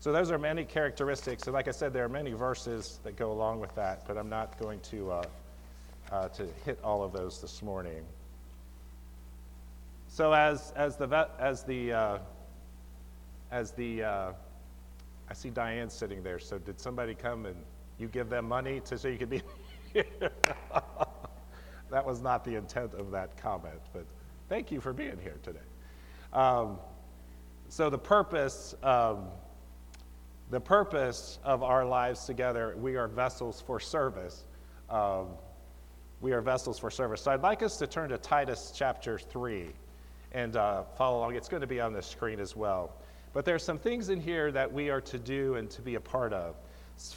So 0.00 0.12
those 0.12 0.30
are 0.30 0.38
many 0.38 0.64
characteristics. 0.64 1.44
And 1.44 1.54
like 1.54 1.68
I 1.68 1.70
said, 1.70 1.92
there 1.92 2.04
are 2.04 2.10
many 2.10 2.32
verses 2.32 3.00
that 3.04 3.16
go 3.16 3.32
along 3.32 3.60
with 3.60 3.74
that, 3.74 4.06
but 4.06 4.18
I'm 4.18 4.28
not 4.28 4.58
going 4.58 4.80
to, 4.80 5.12
uh, 5.12 5.24
uh, 6.12 6.28
to 6.28 6.46
hit 6.64 6.78
all 6.84 7.02
of 7.02 7.12
those 7.12 7.40
this 7.40 7.62
morning. 7.62 8.04
So 10.14 10.32
as, 10.32 10.72
as 10.76 10.96
the, 10.96 11.28
as 11.40 11.64
the, 11.64 11.92
uh, 11.92 12.18
as 13.50 13.72
the 13.72 14.04
uh, 14.04 14.32
I 15.28 15.34
see 15.34 15.50
Diane 15.50 15.90
sitting 15.90 16.22
there. 16.22 16.38
So 16.38 16.56
did 16.56 16.78
somebody 16.78 17.16
come 17.16 17.46
and 17.46 17.56
you 17.98 18.06
give 18.06 18.30
them 18.30 18.46
money 18.46 18.78
to 18.84 18.96
so 18.96 19.08
you 19.08 19.18
could 19.18 19.28
be 19.28 19.42
here. 19.92 20.04
that 21.90 22.06
was 22.06 22.20
not 22.20 22.44
the 22.44 22.54
intent 22.54 22.94
of 22.94 23.10
that 23.10 23.36
comment, 23.36 23.80
but 23.92 24.06
thank 24.48 24.70
you 24.70 24.80
for 24.80 24.92
being 24.92 25.18
here 25.20 25.40
today. 25.42 25.58
Um, 26.32 26.78
so 27.68 27.90
the 27.90 27.98
purpose, 27.98 28.76
um, 28.84 29.24
the 30.48 30.60
purpose 30.60 31.40
of 31.42 31.64
our 31.64 31.84
lives 31.84 32.24
together, 32.24 32.76
we 32.80 32.94
are 32.94 33.08
vessels 33.08 33.64
for 33.66 33.80
service. 33.80 34.44
Um, 34.88 35.30
we 36.20 36.30
are 36.30 36.40
vessels 36.40 36.78
for 36.78 36.92
service. 36.92 37.20
So 37.20 37.32
I'd 37.32 37.42
like 37.42 37.64
us 37.64 37.78
to 37.78 37.88
turn 37.88 38.10
to 38.10 38.18
Titus 38.18 38.72
chapter 38.72 39.18
3 39.18 39.72
and 40.34 40.56
uh, 40.56 40.82
follow 40.98 41.18
along. 41.18 41.36
It's 41.36 41.48
going 41.48 41.62
to 41.62 41.66
be 41.66 41.80
on 41.80 41.92
the 41.92 42.02
screen 42.02 42.40
as 42.40 42.54
well. 42.54 42.92
But 43.32 43.44
there 43.44 43.54
are 43.54 43.60
some 43.60 43.78
things 43.78 44.10
in 44.10 44.20
here 44.20 44.52
that 44.52 44.70
we 44.70 44.90
are 44.90 45.00
to 45.00 45.18
do 45.18 45.54
and 45.54 45.70
to 45.70 45.80
be 45.80 45.94
a 45.94 46.00
part 46.00 46.32
of. 46.32 46.56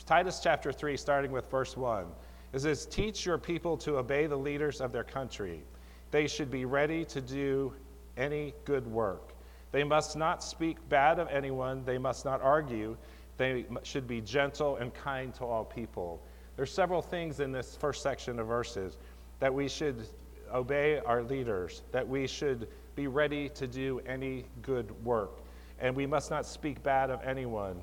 Titus 0.05 0.39
chapter 0.41 0.71
3, 0.71 0.95
starting 0.95 1.31
with 1.31 1.49
verse 1.51 1.75
1. 1.75 2.05
It 2.53 2.59
says, 2.59 2.85
Teach 2.85 3.25
your 3.25 3.37
people 3.37 3.75
to 3.77 3.97
obey 3.97 4.27
the 4.27 4.37
leaders 4.37 4.79
of 4.79 4.91
their 4.91 5.03
country. 5.03 5.63
They 6.11 6.27
should 6.27 6.49
be 6.49 6.65
ready 6.65 7.03
to 7.05 7.19
do 7.19 7.73
any 8.15 8.53
good 8.65 8.87
work. 8.87 9.33
They 9.71 9.83
must 9.83 10.15
not 10.15 10.43
speak 10.43 10.77
bad 10.89 11.19
of 11.19 11.27
anyone, 11.27 11.83
they 11.85 11.97
must 11.97 12.23
not 12.23 12.41
argue. 12.41 12.97
they 13.37 13.65
should 13.83 14.07
be 14.07 14.21
gentle 14.21 14.77
and 14.77 14.93
kind 14.93 15.33
to 15.35 15.45
all 15.45 15.65
people. 15.65 16.21
There's 16.55 16.71
several 16.71 17.01
things 17.01 17.39
in 17.39 17.51
this 17.51 17.75
first 17.75 18.01
section 18.01 18.39
of 18.39 18.47
verses 18.47 18.97
that 19.39 19.53
we 19.53 19.67
should 19.67 20.07
obey 20.51 20.99
our 21.05 21.21
leaders, 21.21 21.83
that 21.91 22.07
we 22.07 22.25
should 22.25 22.67
be 22.97 23.05
ready 23.05 23.47
to 23.49 23.67
do 23.67 24.01
any 24.07 24.43
good 24.63 24.91
work, 25.05 25.37
and 25.79 25.95
we 25.95 26.07
must 26.07 26.31
not 26.31 26.47
speak 26.47 26.81
bad 26.81 27.11
of 27.11 27.23
anyone 27.23 27.79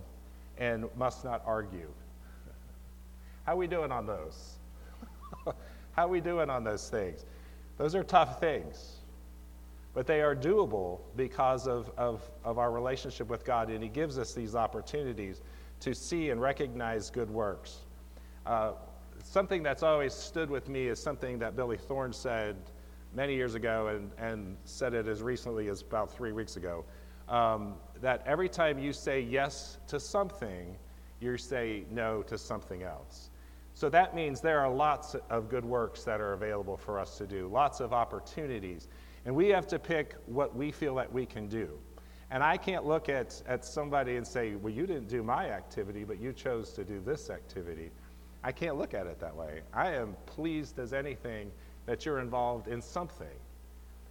and 0.59 0.87
must 0.97 1.25
not 1.25 1.41
argue. 1.47 1.89
How 3.47 3.53
are 3.53 3.57
we 3.57 3.69
doing 3.69 3.93
on 3.93 4.07
those? 4.07 4.57
How 5.93 6.07
are 6.07 6.09
we 6.09 6.21
doing 6.21 6.51
on 6.51 6.65
those 6.65 6.91
things? 6.91 7.25
Those 7.79 7.95
are 7.95 8.03
tough 8.03 8.41
things, 8.41 8.97
but 9.95 10.05
they 10.05 10.21
are 10.21 10.35
doable 10.35 10.99
because 11.17 11.69
of, 11.69 11.93
of, 11.97 12.29
of 12.45 12.59
our 12.59 12.73
relationship 12.73 13.29
with 13.29 13.45
God, 13.45 13.71
and 13.71 13.85
He 13.85 13.89
gives 13.89 14.19
us 14.19 14.35
these 14.35 14.57
opportunities 14.57 15.43
to 15.79 15.95
see 15.95 16.31
and 16.31 16.41
recognize 16.41 17.09
good 17.09 17.31
works. 17.31 17.83
Uh, 18.47 18.73
something 19.23 19.63
that's 19.63 19.85
always 19.85 20.13
stood 20.13 20.51
with 20.51 20.69
me 20.69 20.89
is 20.89 21.01
something 21.01 21.39
that 21.39 21.55
Billy 21.55 21.77
Thorne 21.77 22.13
said 22.13 22.57
many 23.15 23.35
years 23.35 23.55
ago 23.55 23.89
and, 23.89 24.11
and 24.19 24.57
said 24.65 24.95
it 24.95 25.07
as 25.07 25.23
recently 25.23 25.69
as 25.69 25.83
about 25.83 26.11
three 26.11 26.33
weeks 26.33 26.57
ago. 26.57 26.85
Um, 27.29 27.75
that 28.01 28.23
every 28.27 28.49
time 28.49 28.79
you 28.79 28.93
say 28.93 29.21
yes 29.21 29.79
to 29.87 29.99
something, 29.99 30.77
you 31.21 31.39
say 31.39 31.85
no 31.91 32.23
to 32.25 32.37
something 32.37 32.83
else. 32.83 33.31
So 33.73 33.89
that 33.89 34.15
means 34.15 34.41
there 34.41 34.61
are 34.61 34.73
lots 34.73 35.17
of 35.31 35.49
good 35.49 35.65
works 35.65 36.05
that 36.05 36.21
are 36.21 36.33
available 36.35 36.77
for 36.77 36.99
us 36.99 37.19
to 37.19 37.27
do, 37.27 37.49
lots 37.49 37.81
of 37.81 37.93
opportunities. 37.93 38.89
And 39.25 39.35
we 39.35 39.49
have 39.49 39.67
to 39.69 39.79
pick 39.79 40.15
what 40.27 40.55
we 40.55 40.71
feel 40.71 40.95
that 40.97 41.13
we 41.13 41.25
can 41.27 41.49
do. 41.49 41.71
And 42.31 42.43
I 42.43 42.57
can't 42.57 42.85
look 42.85 43.09
at, 43.09 43.43
at 43.47 43.65
somebody 43.65 44.17
and 44.17 44.27
say, 44.27 44.55
well, 44.55 44.73
you 44.73 44.87
didn't 44.87 45.09
do 45.09 45.23
my 45.23 45.51
activity, 45.51 46.05
but 46.05 46.21
you 46.21 46.33
chose 46.33 46.73
to 46.73 46.85
do 46.85 47.01
this 47.01 47.31
activity. 47.31 47.91
I 48.43 48.53
can't 48.53 48.77
look 48.77 48.93
at 48.93 49.07
it 49.07 49.19
that 49.21 49.35
way. 49.35 49.63
I 49.73 49.93
am 49.93 50.17
pleased 50.27 50.79
as 50.79 50.93
anything 50.93 51.51
that 51.87 52.07
you're 52.07 52.21
involved 52.21 52.69
in 52.69 52.81
something. 52.81 53.27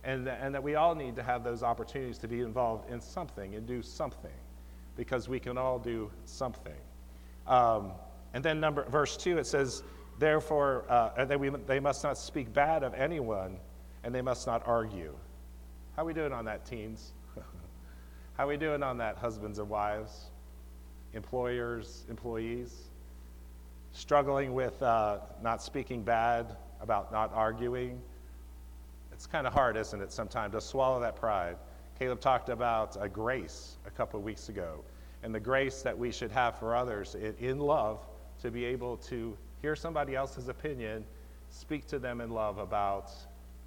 And, 0.04 0.28
and 0.28 0.54
that 0.54 0.62
we 0.62 0.76
all 0.76 0.96
need 0.96 1.16
to 1.16 1.24
have 1.24 1.44
those 1.44 1.64
opportunities 1.64 2.18
to 2.20 2.28
be 2.28 2.42
involved 2.42 2.92
in 2.92 3.00
something 3.00 3.56
and 3.56 3.66
do 3.66 3.82
something 3.82 4.32
because 4.98 5.30
we 5.30 5.40
can 5.40 5.58
all 5.58 5.80
do 5.80 6.12
something. 6.26 6.74
Um, 7.48 7.92
and 8.34 8.44
then 8.44 8.60
number 8.60 8.84
verse 8.90 9.16
two, 9.16 9.38
it 9.38 9.48
says, 9.48 9.84
therefore, 10.20 10.86
uh, 10.90 11.26
they, 11.26 11.36
we, 11.36 11.50
they 11.50 11.80
must 11.80 12.04
not 12.04 12.18
speak 12.18 12.54
bad 12.54 12.84
of 12.84 12.94
anyone, 12.94 13.58
and 14.04 14.14
they 14.14 14.22
must 14.22 14.46
not 14.46 14.62
argue. 14.66 15.14
How 15.96 16.04
we 16.06 16.14
doing 16.14 16.34
on 16.34 16.46
that, 16.46 16.66
teens? 16.66 17.14
How 18.38 18.46
are 18.46 18.48
we 18.48 18.58
doing 18.58 18.84
on 18.84 18.98
that, 18.98 19.18
husbands 19.18 19.60
and 19.60 19.70
wives, 19.70 20.26
employers, 21.14 22.06
employees? 22.10 22.90
Struggling 23.92 24.54
with 24.54 24.82
uh, 24.82 25.20
not 25.44 25.62
speaking 25.62 26.02
bad, 26.02 26.56
about 26.84 27.12
not 27.12 27.32
arguing. 27.34 28.00
It's 29.14 29.26
kind 29.26 29.48
of 29.48 29.54
hard, 29.54 29.78
isn't 29.78 30.02
it, 30.02 30.12
sometimes 30.12 30.54
to 30.54 30.62
swallow 30.62 31.00
that 31.00 31.16
pride. 31.16 31.56
Caleb 31.98 32.20
talked 32.20 32.50
about 32.50 32.98
a 33.00 33.08
grace 33.08 33.78
a 33.88 33.90
couple 33.90 34.20
of 34.20 34.26
weeks 34.26 34.50
ago, 34.50 34.84
and 35.24 35.34
the 35.34 35.40
grace 35.40 35.82
that 35.82 35.98
we 35.98 36.12
should 36.12 36.32
have 36.32 36.60
for 36.60 36.76
others 36.76 37.16
in, 37.16 37.60
love 37.60 38.00
to 38.42 38.52
be 38.52 38.66
able 38.66 38.98
to 38.98 39.36
hear 39.62 39.76
somebody 39.76 40.16
else's 40.16 40.50
opinion, 40.50 41.06
speak 41.50 41.88
to 41.88 42.00
them 42.00 42.20
in 42.20 42.32
love 42.32 42.58
about, 42.58 43.12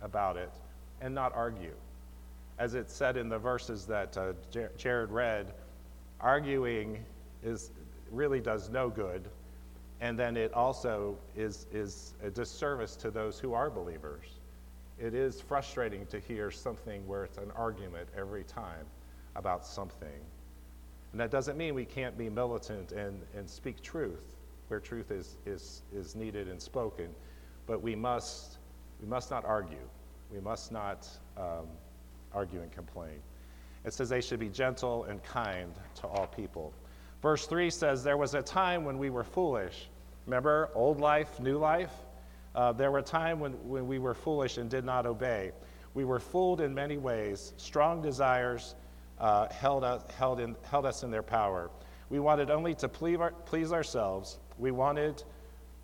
about 0.02 0.36
it, 0.36 0.52
and 1.00 1.14
not 1.14 1.34
argue. 1.34 1.74
As 2.58 2.74
it 2.74 2.90
said 2.90 3.16
in 3.16 3.28
the 3.28 3.38
verses 3.38 3.86
that 3.86 4.16
uh, 4.16 4.32
Jared 4.76 5.10
read, 5.10 5.54
arguing 6.20 7.02
is, 7.42 7.70
really 8.10 8.40
does 8.40 8.68
no 8.68 8.90
good, 8.90 9.28
and 10.00 10.18
then 10.18 10.36
it 10.36 10.52
also 10.52 11.16
is, 11.34 11.66
is 11.72 12.14
a 12.22 12.30
disservice 12.30 12.96
to 12.96 13.10
those 13.10 13.38
who 13.38 13.54
are 13.54 13.70
believers. 13.70 14.24
It 14.98 15.14
is 15.14 15.40
frustrating 15.40 16.06
to 16.06 16.18
hear 16.18 16.50
something 16.50 17.06
where 17.06 17.24
it's 17.24 17.38
an 17.38 17.50
argument 17.54 18.08
every 18.16 18.44
time 18.44 18.86
about 19.34 19.66
something. 19.66 20.20
And 21.12 21.20
that 21.20 21.30
doesn't 21.30 21.56
mean 21.56 21.74
we 21.74 21.84
can't 21.84 22.16
be 22.16 22.28
militant 22.28 22.92
and, 22.92 23.20
and 23.36 23.48
speak 23.48 23.82
truth 23.82 24.36
where 24.68 24.80
truth 24.80 25.10
is, 25.10 25.36
is, 25.46 25.82
is 25.94 26.14
needed 26.14 26.48
and 26.48 26.60
spoken. 26.60 27.08
But 27.66 27.82
we 27.82 27.94
must, 27.94 28.58
we 29.00 29.06
must 29.06 29.30
not 29.30 29.44
argue. 29.44 29.88
We 30.32 30.40
must 30.40 30.72
not 30.72 31.08
um, 31.36 31.66
argue 32.32 32.60
and 32.60 32.72
complain. 32.72 33.20
It 33.84 33.92
says 33.92 34.08
they 34.08 34.20
should 34.20 34.40
be 34.40 34.48
gentle 34.48 35.04
and 35.04 35.22
kind 35.22 35.72
to 35.96 36.06
all 36.08 36.26
people. 36.26 36.72
Verse 37.26 37.44
3 37.48 37.70
says, 37.70 38.04
There 38.04 38.16
was 38.16 38.34
a 38.34 38.40
time 38.40 38.84
when 38.84 38.98
we 38.98 39.10
were 39.10 39.24
foolish. 39.24 39.88
Remember, 40.26 40.70
old 40.76 41.00
life, 41.00 41.40
new 41.40 41.58
life? 41.58 41.90
Uh, 42.54 42.70
there 42.70 42.92
were 42.92 43.00
a 43.00 43.02
time 43.02 43.40
when, 43.40 43.50
when 43.68 43.88
we 43.88 43.98
were 43.98 44.14
foolish 44.14 44.58
and 44.58 44.70
did 44.70 44.84
not 44.84 45.06
obey. 45.06 45.50
We 45.94 46.04
were 46.04 46.20
fooled 46.20 46.60
in 46.60 46.72
many 46.72 46.98
ways. 46.98 47.52
Strong 47.56 48.02
desires 48.02 48.76
uh, 49.18 49.48
held, 49.48 49.82
us, 49.82 50.08
held, 50.16 50.38
in, 50.38 50.54
held 50.70 50.86
us 50.86 51.02
in 51.02 51.10
their 51.10 51.24
power. 51.24 51.68
We 52.10 52.20
wanted 52.20 52.48
only 52.48 52.76
to 52.76 52.88
please, 52.88 53.18
our, 53.18 53.32
please 53.32 53.72
ourselves. 53.72 54.38
We 54.56 54.70
wanted 54.70 55.24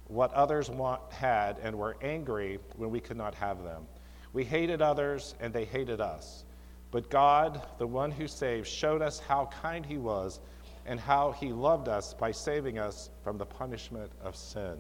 what 0.07 0.33
others 0.35 0.71
want, 0.71 1.01
had 1.11 1.59
and 1.59 1.77
were 1.77 1.97
angry 2.03 2.61
when 2.77 2.91
we 2.91 3.01
could 3.01 3.17
not 3.17 3.35
have 3.35 3.65
them. 3.65 3.89
We 4.33 4.45
hated 4.45 4.81
others 4.81 5.35
and 5.41 5.53
they 5.53 5.65
hated 5.65 6.01
us. 6.01 6.45
But 6.93 7.11
God, 7.11 7.67
the 7.79 7.87
one 7.89 8.13
who 8.13 8.29
saves, 8.29 8.69
showed 8.69 9.03
us 9.03 9.19
how 9.19 9.47
kind 9.61 9.85
He 9.85 9.99
was 9.99 10.39
and 10.87 10.99
how 10.99 11.33
He 11.33 11.53
loved 11.53 11.89
us 11.89 12.15
by 12.15 12.31
saving 12.33 12.79
us 12.79 13.11
from 13.23 13.39
the 13.39 13.47
punishment 13.47 14.11
of 14.23 14.37
sin. 14.37 14.79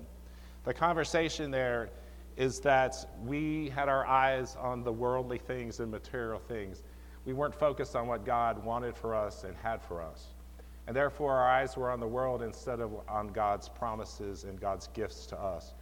The 0.65 0.75
conversation 0.75 1.51
there 1.51 1.91
is 2.37 2.61
that 2.61 2.95
we 3.25 3.69
had 3.71 3.89
our 3.89 4.07
eyes 4.07 4.57
on 4.59 4.83
the 4.83 4.93
worldly 4.93 5.39
things 5.39 5.81
and 5.81 5.91
material 5.91 6.41
things. 6.41 6.83
We 7.25 7.33
weren't 7.33 7.55
focused 7.55 7.95
on 7.95 8.07
what 8.07 8.25
God 8.25 8.65
wanted 8.65 8.97
for 8.97 9.15
us 9.15 9.45
and 9.45 9.57
had 9.57 9.83
for 9.83 10.03
us. 10.03 10.35
And 10.87 10.97
therefore, 10.97 11.33
our 11.35 11.49
eyes 11.49 11.77
were 11.77 11.91
on 11.91 12.01
the 12.01 12.07
world 12.07 12.43
instead 12.43 12.81
of 12.81 12.93
on 13.09 13.29
God's 13.29 13.69
promises 13.69 14.45
and 14.45 14.61
God's 14.61 14.89
gifts 14.89 15.27
to 15.27 15.39
us. 15.39 15.75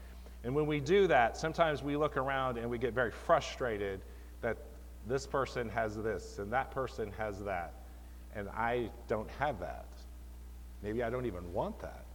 And 0.44 0.54
when 0.54 0.66
we 0.66 0.80
do 0.80 1.06
that, 1.06 1.36
sometimes 1.36 1.82
we 1.82 1.96
look 1.96 2.16
around 2.16 2.58
and 2.58 2.68
we 2.68 2.78
get 2.78 2.94
very 2.94 3.10
frustrated 3.10 4.00
that 4.42 4.58
this 5.06 5.26
person 5.26 5.68
has 5.70 5.96
this 5.96 6.38
and 6.38 6.52
that 6.52 6.70
person 6.70 7.12
has 7.16 7.42
that, 7.44 7.74
and 8.34 8.48
I 8.50 8.90
don't 9.08 9.28
have 9.38 9.60
that. 9.60 9.86
Maybe 10.82 11.02
I 11.02 11.10
don't 11.10 11.26
even 11.26 11.52
want 11.52 11.78
that. 11.80 12.06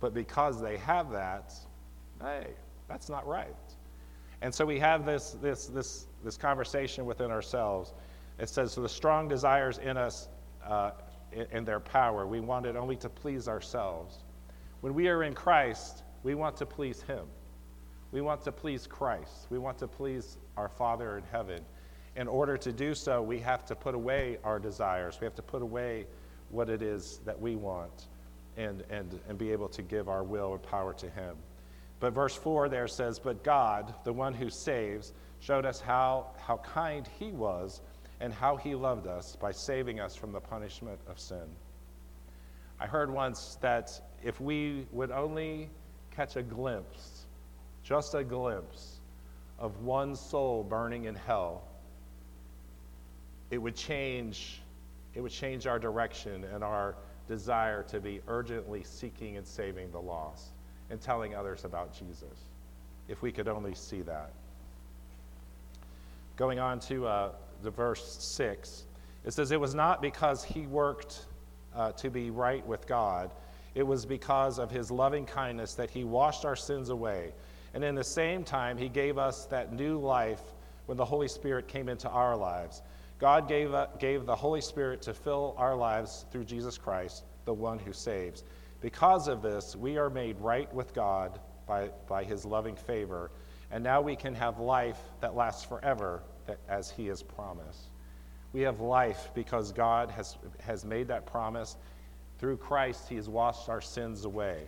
But 0.00 0.14
because 0.14 0.60
they 0.60 0.76
have 0.78 1.10
that, 1.12 1.54
hey, 2.20 2.48
that's 2.88 3.08
not 3.08 3.26
right. 3.26 3.54
And 4.40 4.54
so 4.54 4.64
we 4.64 4.78
have 4.80 5.06
this, 5.06 5.36
this, 5.40 5.66
this, 5.66 6.06
this 6.24 6.36
conversation 6.36 7.06
within 7.06 7.30
ourselves. 7.30 7.92
It 8.38 8.48
says, 8.48 8.72
so 8.72 8.82
the 8.82 8.88
strong 8.88 9.28
desires 9.28 9.78
in 9.78 9.96
us 9.96 10.28
uh, 10.66 10.90
in 11.50 11.64
their 11.64 11.80
power. 11.80 12.26
We 12.26 12.40
want 12.40 12.66
it 12.66 12.76
only 12.76 12.96
to 12.96 13.08
please 13.08 13.48
ourselves. 13.48 14.18
When 14.80 14.94
we 14.94 15.08
are 15.08 15.22
in 15.22 15.34
Christ, 15.34 16.02
we 16.22 16.34
want 16.34 16.56
to 16.58 16.66
please 16.66 17.02
Him. 17.02 17.26
We 18.10 18.20
want 18.20 18.42
to 18.42 18.52
please 18.52 18.86
Christ. 18.86 19.46
We 19.50 19.58
want 19.58 19.78
to 19.78 19.88
please 19.88 20.36
our 20.56 20.68
Father 20.68 21.18
in 21.18 21.24
heaven. 21.30 21.60
In 22.16 22.28
order 22.28 22.58
to 22.58 22.72
do 22.72 22.94
so, 22.94 23.22
we 23.22 23.38
have 23.40 23.64
to 23.66 23.74
put 23.74 23.94
away 23.94 24.38
our 24.44 24.58
desires. 24.58 25.18
We 25.20 25.24
have 25.24 25.34
to 25.36 25.42
put 25.42 25.62
away 25.62 26.06
what 26.52 26.68
it 26.68 26.82
is 26.82 27.18
that 27.24 27.40
we 27.40 27.56
want 27.56 28.06
and, 28.56 28.84
and, 28.90 29.18
and 29.28 29.36
be 29.36 29.50
able 29.50 29.68
to 29.70 29.82
give 29.82 30.08
our 30.08 30.22
will 30.22 30.54
and 30.54 30.62
power 30.62 30.94
to 30.94 31.10
Him. 31.10 31.34
But 31.98 32.12
verse 32.12 32.36
4 32.36 32.68
there 32.68 32.86
says, 32.86 33.18
But 33.18 33.42
God, 33.42 33.92
the 34.04 34.12
one 34.12 34.34
who 34.34 34.48
saves, 34.48 35.12
showed 35.40 35.66
us 35.66 35.80
how, 35.80 36.28
how 36.38 36.58
kind 36.58 37.08
He 37.18 37.32
was 37.32 37.80
and 38.22 38.32
how 38.32 38.56
he 38.56 38.76
loved 38.76 39.08
us 39.08 39.36
by 39.36 39.50
saving 39.50 39.98
us 39.98 40.14
from 40.14 40.30
the 40.30 40.40
punishment 40.40 41.00
of 41.08 41.18
sin. 41.18 41.44
I 42.78 42.86
heard 42.86 43.12
once 43.12 43.58
that 43.60 44.00
if 44.22 44.40
we 44.40 44.86
would 44.92 45.10
only 45.10 45.68
catch 46.12 46.36
a 46.36 46.42
glimpse, 46.42 47.26
just 47.82 48.14
a 48.14 48.22
glimpse, 48.22 49.00
of 49.58 49.82
one 49.82 50.14
soul 50.14 50.62
burning 50.62 51.06
in 51.06 51.16
hell, 51.16 51.64
it 53.50 53.58
would 53.58 53.74
change, 53.74 54.61
it 55.14 55.20
would 55.20 55.32
change 55.32 55.66
our 55.66 55.78
direction 55.78 56.44
and 56.52 56.64
our 56.64 56.94
desire 57.28 57.82
to 57.84 58.00
be 58.00 58.20
urgently 58.28 58.82
seeking 58.84 59.36
and 59.36 59.46
saving 59.46 59.90
the 59.90 60.00
lost 60.00 60.48
and 60.90 61.00
telling 61.00 61.34
others 61.34 61.64
about 61.64 61.96
Jesus. 61.96 62.46
If 63.08 63.22
we 63.22 63.32
could 63.32 63.48
only 63.48 63.74
see 63.74 64.02
that. 64.02 64.30
Going 66.36 66.58
on 66.58 66.80
to 66.80 67.06
uh, 67.06 67.32
the 67.62 67.70
verse 67.70 68.16
6. 68.20 68.84
It 69.24 69.32
says, 69.32 69.50
It 69.50 69.60
was 69.60 69.74
not 69.74 70.02
because 70.02 70.42
he 70.42 70.66
worked 70.66 71.26
uh, 71.74 71.92
to 71.92 72.10
be 72.10 72.30
right 72.30 72.66
with 72.66 72.86
God, 72.86 73.30
it 73.74 73.86
was 73.86 74.04
because 74.04 74.58
of 74.58 74.70
his 74.70 74.90
loving 74.90 75.24
kindness 75.24 75.74
that 75.74 75.88
he 75.88 76.04
washed 76.04 76.44
our 76.44 76.56
sins 76.56 76.90
away. 76.90 77.32
And 77.72 77.82
in 77.82 77.94
the 77.94 78.04
same 78.04 78.44
time, 78.44 78.76
he 78.76 78.90
gave 78.90 79.16
us 79.16 79.46
that 79.46 79.72
new 79.72 79.98
life 79.98 80.42
when 80.84 80.98
the 80.98 81.04
Holy 81.04 81.28
Spirit 81.28 81.68
came 81.68 81.88
into 81.88 82.08
our 82.10 82.36
lives. 82.36 82.82
God 83.22 83.46
gave, 83.46 83.72
uh, 83.72 83.86
gave 84.00 84.26
the 84.26 84.34
Holy 84.34 84.60
Spirit 84.60 85.00
to 85.02 85.14
fill 85.14 85.54
our 85.56 85.76
lives 85.76 86.26
through 86.32 86.42
Jesus 86.42 86.76
Christ, 86.76 87.22
the 87.44 87.54
one 87.54 87.78
who 87.78 87.92
saves. 87.92 88.42
Because 88.80 89.28
of 89.28 89.42
this, 89.42 89.76
we 89.76 89.96
are 89.96 90.10
made 90.10 90.36
right 90.40 90.72
with 90.74 90.92
God 90.92 91.38
by, 91.64 91.90
by 92.08 92.24
his 92.24 92.44
loving 92.44 92.74
favor, 92.74 93.30
and 93.70 93.84
now 93.84 94.00
we 94.00 94.16
can 94.16 94.34
have 94.34 94.58
life 94.58 94.98
that 95.20 95.36
lasts 95.36 95.64
forever, 95.64 96.24
as 96.68 96.90
he 96.90 97.06
has 97.06 97.22
promised. 97.22 97.90
We 98.52 98.62
have 98.62 98.80
life 98.80 99.30
because 99.36 99.70
God 99.70 100.10
has, 100.10 100.36
has 100.58 100.84
made 100.84 101.06
that 101.06 101.24
promise. 101.24 101.76
Through 102.40 102.56
Christ, 102.56 103.08
he 103.08 103.14
has 103.14 103.28
washed 103.28 103.68
our 103.68 103.80
sins 103.80 104.24
away. 104.24 104.66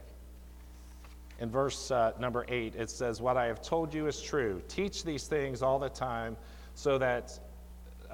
In 1.41 1.51
verse 1.51 1.91
uh, 1.91 2.13
number 2.21 2.47
eight, 2.47 2.77
it 2.77 2.89
says, 2.89 3.21
What 3.21 3.37
I 3.37 3.47
have 3.47 3.61
told 3.61 3.93
you 3.93 4.07
is 4.07 4.23
true. 4.23 4.63
Teach 4.69 5.03
these 5.03 5.27
things 5.27 5.61
all 5.61 5.81
the 5.81 5.89
time 5.89 6.37
so 6.75 6.99
that, 6.99 7.39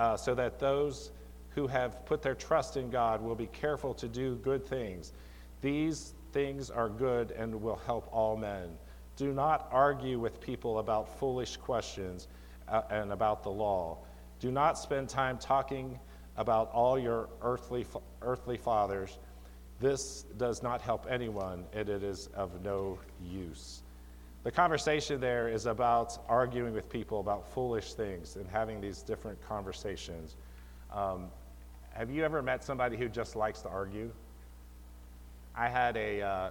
uh, 0.00 0.16
so 0.16 0.35
that 0.35 0.59
those 0.59 1.12
who 1.50 1.66
have 1.66 2.04
put 2.07 2.23
their 2.23 2.35
trust 2.35 2.76
in 2.76 2.90
God 2.90 3.21
will 3.21 3.35
be 3.35 3.47
careful 3.49 3.92
to 3.95 4.09
do 4.09 4.37
good 4.37 4.66
things. 4.66 5.12
These 5.61 6.14
things 6.33 6.71
are 6.71 6.88
good 6.88 7.33
and 7.33 7.61
will 7.61 7.80
help 7.87 8.09
all 8.11 8.37
men. 8.37 8.78
Do 9.16 9.33
not 9.33 9.69
argue 9.71 10.19
with 10.19 10.40
people 10.40 10.78
about 10.78 11.19
foolish 11.19 11.59
questions 11.59 12.28
uh, 12.66 12.83
and 12.88 13.12
about 13.12 13.42
the 13.42 13.50
law. 13.50 13.99
Do 14.38 14.50
not 14.50 14.78
spend 14.78 15.11
time 15.11 15.37
talking 15.37 15.99
about 16.38 16.71
all 16.73 16.99
your 16.99 17.28
earthly, 17.42 17.85
earthly 18.23 18.57
fathers. 18.57 19.19
This 19.80 20.25
does 20.38 20.62
not 20.62 20.80
help 20.80 21.07
anyone, 21.11 21.66
and 21.75 21.90
it 21.90 22.02
is 22.02 22.28
of 22.28 22.62
no 22.64 22.99
use. 23.23 23.83
The 24.43 24.51
conversation 24.51 25.21
there 25.21 25.49
is 25.49 25.67
about 25.67 26.19
arguing 26.27 26.73
with 26.73 26.89
people 26.89 27.21
about 27.21 27.47
foolish 27.53 27.93
things 27.93 28.37
and 28.37 28.49
having 28.49 28.81
these 28.81 29.03
different 29.03 29.39
conversations. 29.47 30.37
Um, 30.91 31.27
have 31.91 32.11
you 32.11 32.25
ever 32.25 32.41
met 32.41 32.65
somebody 32.65 32.97
who 32.97 33.09
just 33.09 33.37
likes 33.37 33.61
to 33.63 33.69
argue? 33.69 34.11
I 35.55 35.69
had 35.69 35.95
a, 35.99 36.23
uh, 36.23 36.51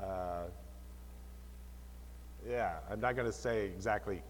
uh, 0.00 0.42
yeah, 2.48 2.76
I'm 2.88 3.00
not 3.00 3.16
going 3.16 3.26
to 3.26 3.32
say 3.32 3.66
exactly 3.66 4.22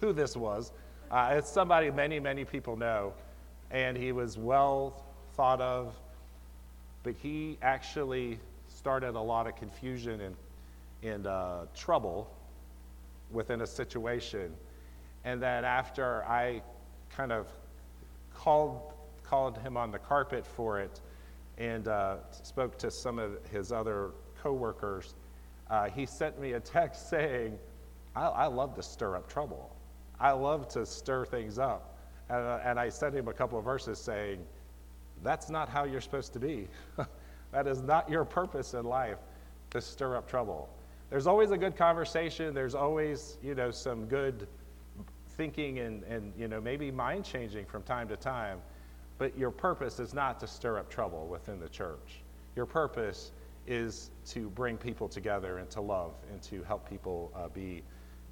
who 0.00 0.12
this 0.12 0.36
was. 0.36 0.70
Uh, 1.10 1.30
it's 1.32 1.50
somebody 1.50 1.90
many, 1.90 2.20
many 2.20 2.44
people 2.44 2.76
know, 2.76 3.14
and 3.70 3.96
he 3.96 4.12
was 4.12 4.36
well 4.36 5.02
thought 5.34 5.62
of, 5.62 5.94
but 7.04 7.14
he 7.22 7.56
actually 7.62 8.38
started 8.68 9.14
a 9.14 9.20
lot 9.20 9.46
of 9.46 9.56
confusion 9.56 10.20
and, 10.20 10.36
and 11.04 11.26
uh, 11.26 11.66
trouble 11.74 12.30
within 13.30 13.60
a 13.60 13.66
situation. 13.66 14.52
And 15.24 15.40
then 15.40 15.64
after 15.64 16.24
I 16.24 16.62
kind 17.14 17.32
of 17.32 17.46
called, 18.32 18.92
called 19.22 19.58
him 19.58 19.76
on 19.76 19.90
the 19.90 19.98
carpet 19.98 20.46
for 20.46 20.80
it, 20.80 21.00
and 21.58 21.86
uh, 21.86 22.16
spoke 22.30 22.78
to 22.78 22.90
some 22.90 23.18
of 23.18 23.32
his 23.50 23.70
other 23.70 24.10
coworkers, 24.42 25.14
uh, 25.70 25.88
he 25.88 26.06
sent 26.06 26.40
me 26.40 26.52
a 26.52 26.60
text 26.60 27.08
saying, 27.10 27.58
I, 28.16 28.26
I, 28.26 28.46
love 28.46 28.74
to 28.76 28.82
stir 28.82 29.16
up 29.16 29.28
trouble. 29.28 29.74
I 30.20 30.32
love 30.32 30.68
to 30.68 30.86
stir 30.86 31.24
things 31.26 31.58
up. 31.58 31.98
And, 32.28 32.38
uh, 32.38 32.60
and 32.64 32.78
I 32.78 32.88
sent 32.88 33.14
him 33.14 33.28
a 33.28 33.32
couple 33.32 33.58
of 33.58 33.64
verses 33.64 33.98
saying, 33.98 34.44
That's 35.22 35.50
not 35.50 35.68
how 35.68 35.84
you're 35.84 36.00
supposed 36.00 36.32
to 36.34 36.38
be. 36.38 36.68
that 37.52 37.66
is 37.66 37.82
not 37.82 38.08
your 38.08 38.24
purpose 38.24 38.74
in 38.74 38.84
life 38.84 39.18
to 39.70 39.80
stir 39.80 40.16
up 40.16 40.28
trouble. 40.28 40.68
There's 41.14 41.28
always 41.28 41.52
a 41.52 41.56
good 41.56 41.76
conversation, 41.76 42.54
there's 42.54 42.74
always, 42.74 43.38
you 43.40 43.54
know, 43.54 43.70
some 43.70 44.06
good 44.06 44.48
thinking 45.36 45.78
and, 45.78 46.02
and 46.02 46.32
you 46.36 46.48
know, 46.48 46.60
maybe 46.60 46.90
mind 46.90 47.24
changing 47.24 47.66
from 47.66 47.84
time 47.84 48.08
to 48.08 48.16
time. 48.16 48.58
But 49.16 49.38
your 49.38 49.52
purpose 49.52 50.00
is 50.00 50.12
not 50.12 50.40
to 50.40 50.48
stir 50.48 50.76
up 50.76 50.90
trouble 50.90 51.28
within 51.28 51.60
the 51.60 51.68
church. 51.68 52.24
Your 52.56 52.66
purpose 52.66 53.30
is 53.64 54.10
to 54.30 54.50
bring 54.50 54.76
people 54.76 55.08
together 55.08 55.58
and 55.58 55.70
to 55.70 55.80
love 55.80 56.14
and 56.32 56.42
to 56.42 56.64
help 56.64 56.90
people 56.90 57.30
uh, 57.36 57.46
be, 57.46 57.84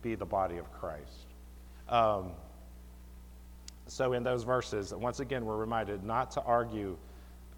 be 0.02 0.16
the 0.16 0.26
body 0.26 0.58
of 0.58 0.72
Christ. 0.72 1.28
Um, 1.88 2.32
so, 3.86 4.12
in 4.12 4.24
those 4.24 4.42
verses, 4.42 4.92
once 4.92 5.20
again, 5.20 5.44
we're 5.44 5.56
reminded 5.56 6.02
not 6.02 6.32
to 6.32 6.42
argue 6.42 6.96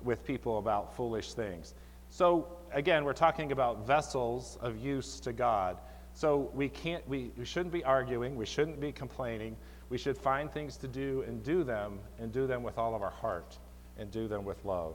with 0.03 0.23
people 0.23 0.59
about 0.59 0.95
foolish 0.95 1.33
things. 1.33 1.73
So, 2.14 2.46
again, 2.72 3.05
we're 3.05 3.12
talking 3.12 3.50
about 3.50 3.88
vessels 3.88 4.57
of 4.61 4.79
use 4.79 5.18
to 5.18 5.33
God. 5.33 5.79
So, 6.12 6.48
we, 6.55 6.68
can't, 6.68 7.03
we, 7.09 7.33
we 7.37 7.44
shouldn't 7.44 7.72
be 7.72 7.83
arguing, 7.83 8.37
we 8.37 8.46
shouldn't 8.46 8.81
be 8.81 8.92
complaining, 8.92 9.57
we 9.88 9.98
should 9.98 10.16
find 10.16 10.48
things 10.48 10.77
to 10.77 10.87
do 10.87 11.24
and 11.27 11.42
do 11.42 11.64
them, 11.64 11.98
and 12.20 12.31
do 12.31 12.46
them 12.46 12.62
with 12.62 12.79
all 12.79 12.94
of 12.94 13.03
our 13.03 13.11
heart, 13.11 13.59
and 13.98 14.12
do 14.12 14.29
them 14.29 14.44
with 14.44 14.64
love. 14.64 14.94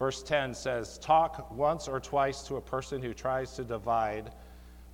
Verse 0.00 0.24
10 0.24 0.54
says, 0.54 0.98
Talk 0.98 1.52
once 1.52 1.86
or 1.86 2.00
twice 2.00 2.42
to 2.48 2.56
a 2.56 2.60
person 2.60 3.00
who 3.00 3.14
tries 3.14 3.52
to 3.52 3.62
divide 3.62 4.32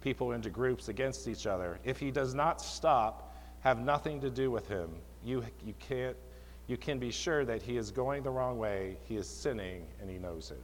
people 0.02 0.32
into 0.32 0.50
groups 0.50 0.88
against 0.88 1.26
each 1.26 1.46
other. 1.46 1.80
If 1.84 1.98
he 1.98 2.10
does 2.10 2.34
not 2.34 2.60
stop, 2.60 3.34
have 3.60 3.80
nothing 3.80 4.20
to 4.20 4.28
do 4.28 4.50
with 4.50 4.68
him. 4.68 4.90
You, 5.24 5.42
you, 5.64 5.72
can't, 5.78 6.18
you 6.66 6.76
can 6.76 6.98
be 6.98 7.10
sure 7.10 7.46
that 7.46 7.62
he 7.62 7.78
is 7.78 7.90
going 7.90 8.24
the 8.24 8.30
wrong 8.30 8.58
way, 8.58 8.98
he 9.08 9.16
is 9.16 9.26
sinning, 9.26 9.86
and 10.02 10.10
he 10.10 10.18
knows 10.18 10.50
it. 10.50 10.60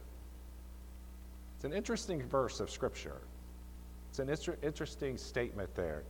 It's 1.57 1.65
an 1.65 1.73
interesting 1.73 2.21
verse 2.21 2.59
of 2.59 2.69
Scripture. 2.69 3.17
It's 4.11 4.19
an 4.19 4.29
inter- 4.29 4.57
interesting 4.61 5.17
statement 5.17 5.73
there. 5.73 6.03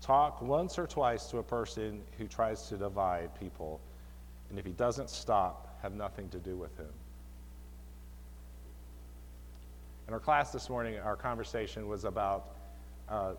Talk 0.00 0.40
once 0.40 0.78
or 0.78 0.86
twice 0.86 1.26
to 1.26 1.38
a 1.38 1.42
person 1.42 2.00
who 2.16 2.26
tries 2.26 2.68
to 2.68 2.78
divide 2.78 3.38
people, 3.38 3.82
and 4.48 4.58
if 4.58 4.64
he 4.64 4.72
doesn't 4.72 5.10
stop, 5.10 5.78
have 5.82 5.92
nothing 5.92 6.30
to 6.30 6.38
do 6.38 6.56
with 6.56 6.74
him. 6.78 6.88
In 10.08 10.14
our 10.14 10.20
class 10.20 10.52
this 10.52 10.70
morning, 10.70 10.98
our 11.00 11.16
conversation 11.16 11.86
was 11.86 12.04
about 12.04 12.48
uh, 13.10 13.34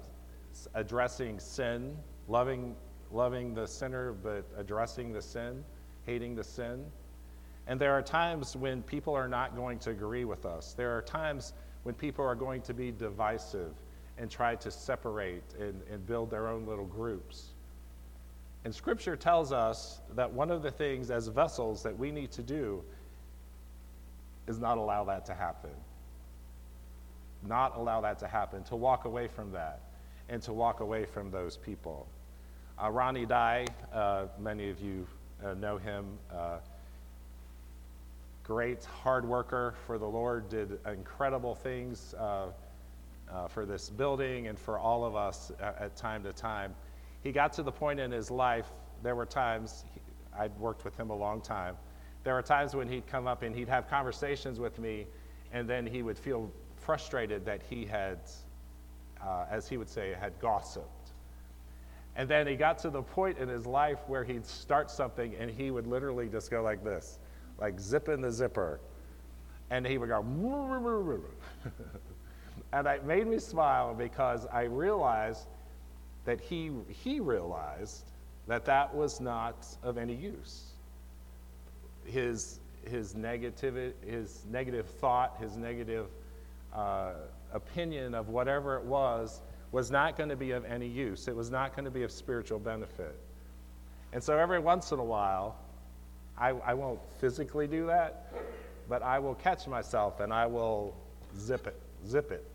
addressing 0.76 1.40
sin, 1.40 1.98
loving, 2.28 2.76
loving 3.12 3.56
the 3.56 3.66
sinner, 3.66 4.14
but 4.14 4.46
addressing 4.56 5.12
the 5.12 5.22
sin, 5.22 5.64
hating 6.06 6.36
the 6.36 6.44
sin. 6.44 6.86
And 7.68 7.80
there 7.80 7.94
are 7.94 8.02
times 8.02 8.56
when 8.56 8.82
people 8.84 9.14
are 9.14 9.28
not 9.28 9.56
going 9.56 9.80
to 9.80 9.92
agree 9.92 10.26
with 10.26 10.46
us. 10.46 10.74
There 10.74 10.96
are 10.98 11.02
times 11.02 11.54
when 11.84 11.96
people 11.96 12.26
are 12.26 12.36
going 12.36 12.62
to 12.64 12.74
be 12.74 12.92
divisive 12.92 13.74
and 14.18 14.30
try 14.30 14.56
to 14.56 14.70
separate 14.70 15.44
and, 15.60 15.82
and 15.90 16.06
build 16.06 16.30
their 16.30 16.48
own 16.48 16.66
little 16.66 16.86
groups. 16.86 17.50
And 18.66 18.74
Scripture 18.74 19.16
tells 19.16 19.52
us 19.52 20.00
that 20.16 20.32
one 20.32 20.52
of 20.52 20.62
the 20.62 20.72
things 20.72 21.12
as 21.12 21.28
vessels 21.28 21.84
that 21.84 21.98
we 21.98 22.12
need 22.12 22.32
to 22.32 22.42
do 22.42 22.84
is 24.48 24.60
not 24.60 24.78
allow 24.78 25.04
that 25.06 25.26
to 25.26 25.34
happen. 25.34 25.72
Not 27.46 27.76
allow 27.76 28.02
that 28.02 28.20
to 28.20 28.28
happen, 28.28 28.64
to 28.66 28.76
walk 28.76 29.06
away 29.06 29.28
from 29.28 29.52
that, 29.52 29.82
and 30.30 30.42
to 30.44 30.54
walk 30.54 30.80
away 30.80 31.06
from 31.06 31.30
those 31.30 31.58
people. 31.58 32.08
Uh, 32.82 32.90
Ronnie 32.90 33.26
Dye, 33.26 33.66
uh, 33.94 34.28
many 34.40 34.70
of 34.70 34.80
you 34.80 35.06
uh, 35.44 35.54
know 35.56 35.78
him, 35.78 36.06
uh, 36.34 36.60
great 38.44 38.84
hard 38.84 39.26
worker 39.26 39.74
for 39.86 39.98
the 39.98 40.08
Lord, 40.08 40.50
did 40.50 40.80
incredible 40.86 41.56
things 41.56 42.14
uh, 42.20 42.48
uh, 43.32 43.48
for 43.48 43.66
this 43.66 43.90
building 43.90 44.48
and 44.48 44.60
for 44.60 44.78
all 44.78 45.06
of 45.06 45.16
us 45.16 45.52
at, 45.62 45.78
at, 45.80 45.96
time 45.96 46.24
to 46.24 46.34
time. 46.34 46.76
He 47.22 47.32
got 47.32 47.54
to 47.54 47.64
the 47.64 47.72
point 47.72 48.00
in 48.00 48.12
his 48.12 48.30
life, 48.30 48.68
there 49.02 49.16
were 49.16 49.26
times, 49.26 49.86
he, 49.94 50.02
I'd 50.38 50.58
worked 50.60 50.84
with 50.84 50.98
him 50.98 51.10
a 51.10 51.16
long 51.16 51.42
time, 51.42 51.78
there 52.24 52.34
were 52.34 52.42
times 52.42 52.76
when 52.76 52.88
he'd 52.88 53.08
come 53.08 53.28
up 53.28 53.44
and 53.44 53.56
he'd 53.56 53.70
have 53.70 53.90
conversations 53.90 54.60
with 54.60 54.78
me, 54.78 55.08
and 55.52 55.70
then 55.70 55.86
he 55.86 56.04
would 56.04 56.18
feel 56.18 56.52
frustrated 56.76 57.46
that 57.46 57.62
he 57.70 57.86
had, 57.86 58.20
uh, 59.22 59.46
as 59.50 59.68
he 59.68 59.78
would 59.78 59.90
say, 59.90 60.14
had 60.20 60.38
gossiped. 60.40 61.12
And 62.16 62.30
then 62.30 62.46
he 62.46 62.56
got 62.56 62.78
to 62.80 62.90
the 62.90 63.02
point 63.02 63.40
in 63.40 63.48
his 63.48 63.66
life 63.66 64.00
where 64.08 64.24
he'd 64.24 64.46
start 64.46 64.92
something 64.92 65.34
and 65.40 65.50
he 65.50 65.72
would 65.72 65.88
literally 65.88 66.28
just 66.28 66.52
go 66.52 66.62
like 66.62 66.84
this, 66.84 67.18
like 67.60 67.80
zipping 67.80 68.22
the 68.22 68.32
zipper. 68.32 68.80
And 69.70 69.88
he 69.88 69.98
would 69.98 70.10
go, 70.10 70.22
And 72.74 72.88
it 72.88 73.06
made 73.06 73.28
me 73.28 73.40
smile 73.40 73.94
because 73.94 74.48
I 74.52 74.64
realized 74.64 75.48
that 76.26 76.42
he, 76.42 76.72
he 76.88 77.20
realized 77.20 78.04
that 78.48 78.66
that 78.66 78.94
was 78.94 79.22
not 79.22 79.66
of 79.84 79.98
any 79.98 80.16
use. 80.16 80.72
His, 82.06 82.60
his, 82.90 83.16
negative, 83.16 83.94
his 84.06 84.44
negative 84.52 84.88
thought, 84.88 85.38
his 85.40 85.56
negative 85.56 86.08
uh, 86.74 87.14
opinion 87.54 88.16
of 88.16 88.30
whatever 88.30 88.78
it 88.78 88.84
was, 88.84 89.42
was 89.72 89.92
not 89.92 90.18
going 90.18 90.30
to 90.30 90.36
be 90.36 90.52
of 90.52 90.66
any 90.66 90.88
use. 90.88 91.28
It 91.28 91.36
was 91.36 91.50
not 91.50 91.76
going 91.76 91.86
to 91.86 91.92
be 91.92 92.04
of 92.04 92.12
spiritual 92.12 92.60
benefit. 92.60 93.16
And 94.12 94.24
so 94.24 94.38
every 94.38 94.60
once 94.60 94.92
in 94.92 95.00
a 95.00 95.04
while, 95.04 95.56
I, 96.38 96.50
I 96.50 96.74
won't 96.74 97.00
physically 97.20 97.68
do 97.68 97.86
that, 97.88 98.34
but 98.90 99.02
I 99.02 99.20
will 99.20 99.36
catch 99.36 99.68
myself 99.68 100.20
and 100.20 100.34
I 100.34 100.46
will 100.46 100.96
zip 101.38 101.68
it, 101.68 101.80
zip 102.08 102.32
it, 102.32 102.46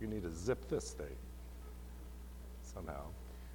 you 0.00 0.06
need 0.06 0.22
to 0.22 0.32
zip 0.32 0.68
this 0.68 0.90
thing 0.90 1.16
somehow. 2.62 3.02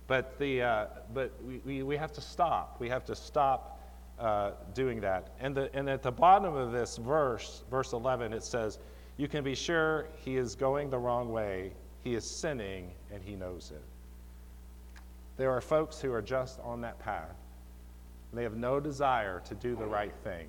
But, 0.08 0.39
the, 0.39 0.62
uh, 0.62 0.86
but 1.13 1.32
we, 1.45 1.62
we, 1.65 1.84
we 1.84 1.97
have 1.97 2.13
to 2.13 2.21
stop. 2.21 2.78
We 2.80 2.88
have 2.88 3.04
to 3.06 3.15
stop 3.15 3.82
uh, 4.19 4.52
doing 4.73 5.02
that. 5.02 5.30
And, 5.39 5.54
the, 5.54 5.69
and 5.76 5.89
at 5.89 6.02
the 6.02 6.12
bottom 6.12 6.56
of 6.56 6.71
this 6.71 6.97
verse, 6.97 7.63
verse 7.69 7.91
11, 7.91 8.34
it 8.34 8.43
says, 8.43 8.80
You 9.17 9.28
can 9.28 9.43
be 9.43 9.54
sure 9.54 10.08
he 10.23 10.38
is 10.38 10.56
going 10.56 10.89
the 10.89 10.97
wrong 10.97 11.32
way, 11.32 11.73
he 12.04 12.15
is 12.15 12.23
sinning, 12.23 12.91
and 13.13 13.21
he 13.21 13.36
knows 13.36 13.71
it. 13.76 13.84
There 15.36 15.52
are 15.52 15.62
folks 15.62 16.02
who 16.02 16.12
are 16.13 16.21
just 16.21 16.60
on 16.62 16.82
that 16.82 16.97
path. 17.00 17.36
They 18.33 18.43
have 18.43 18.55
no 18.55 18.79
desire 18.79 19.41
to 19.47 19.55
do 19.55 19.75
the 19.75 19.85
right 19.85 20.13
thing. 20.23 20.47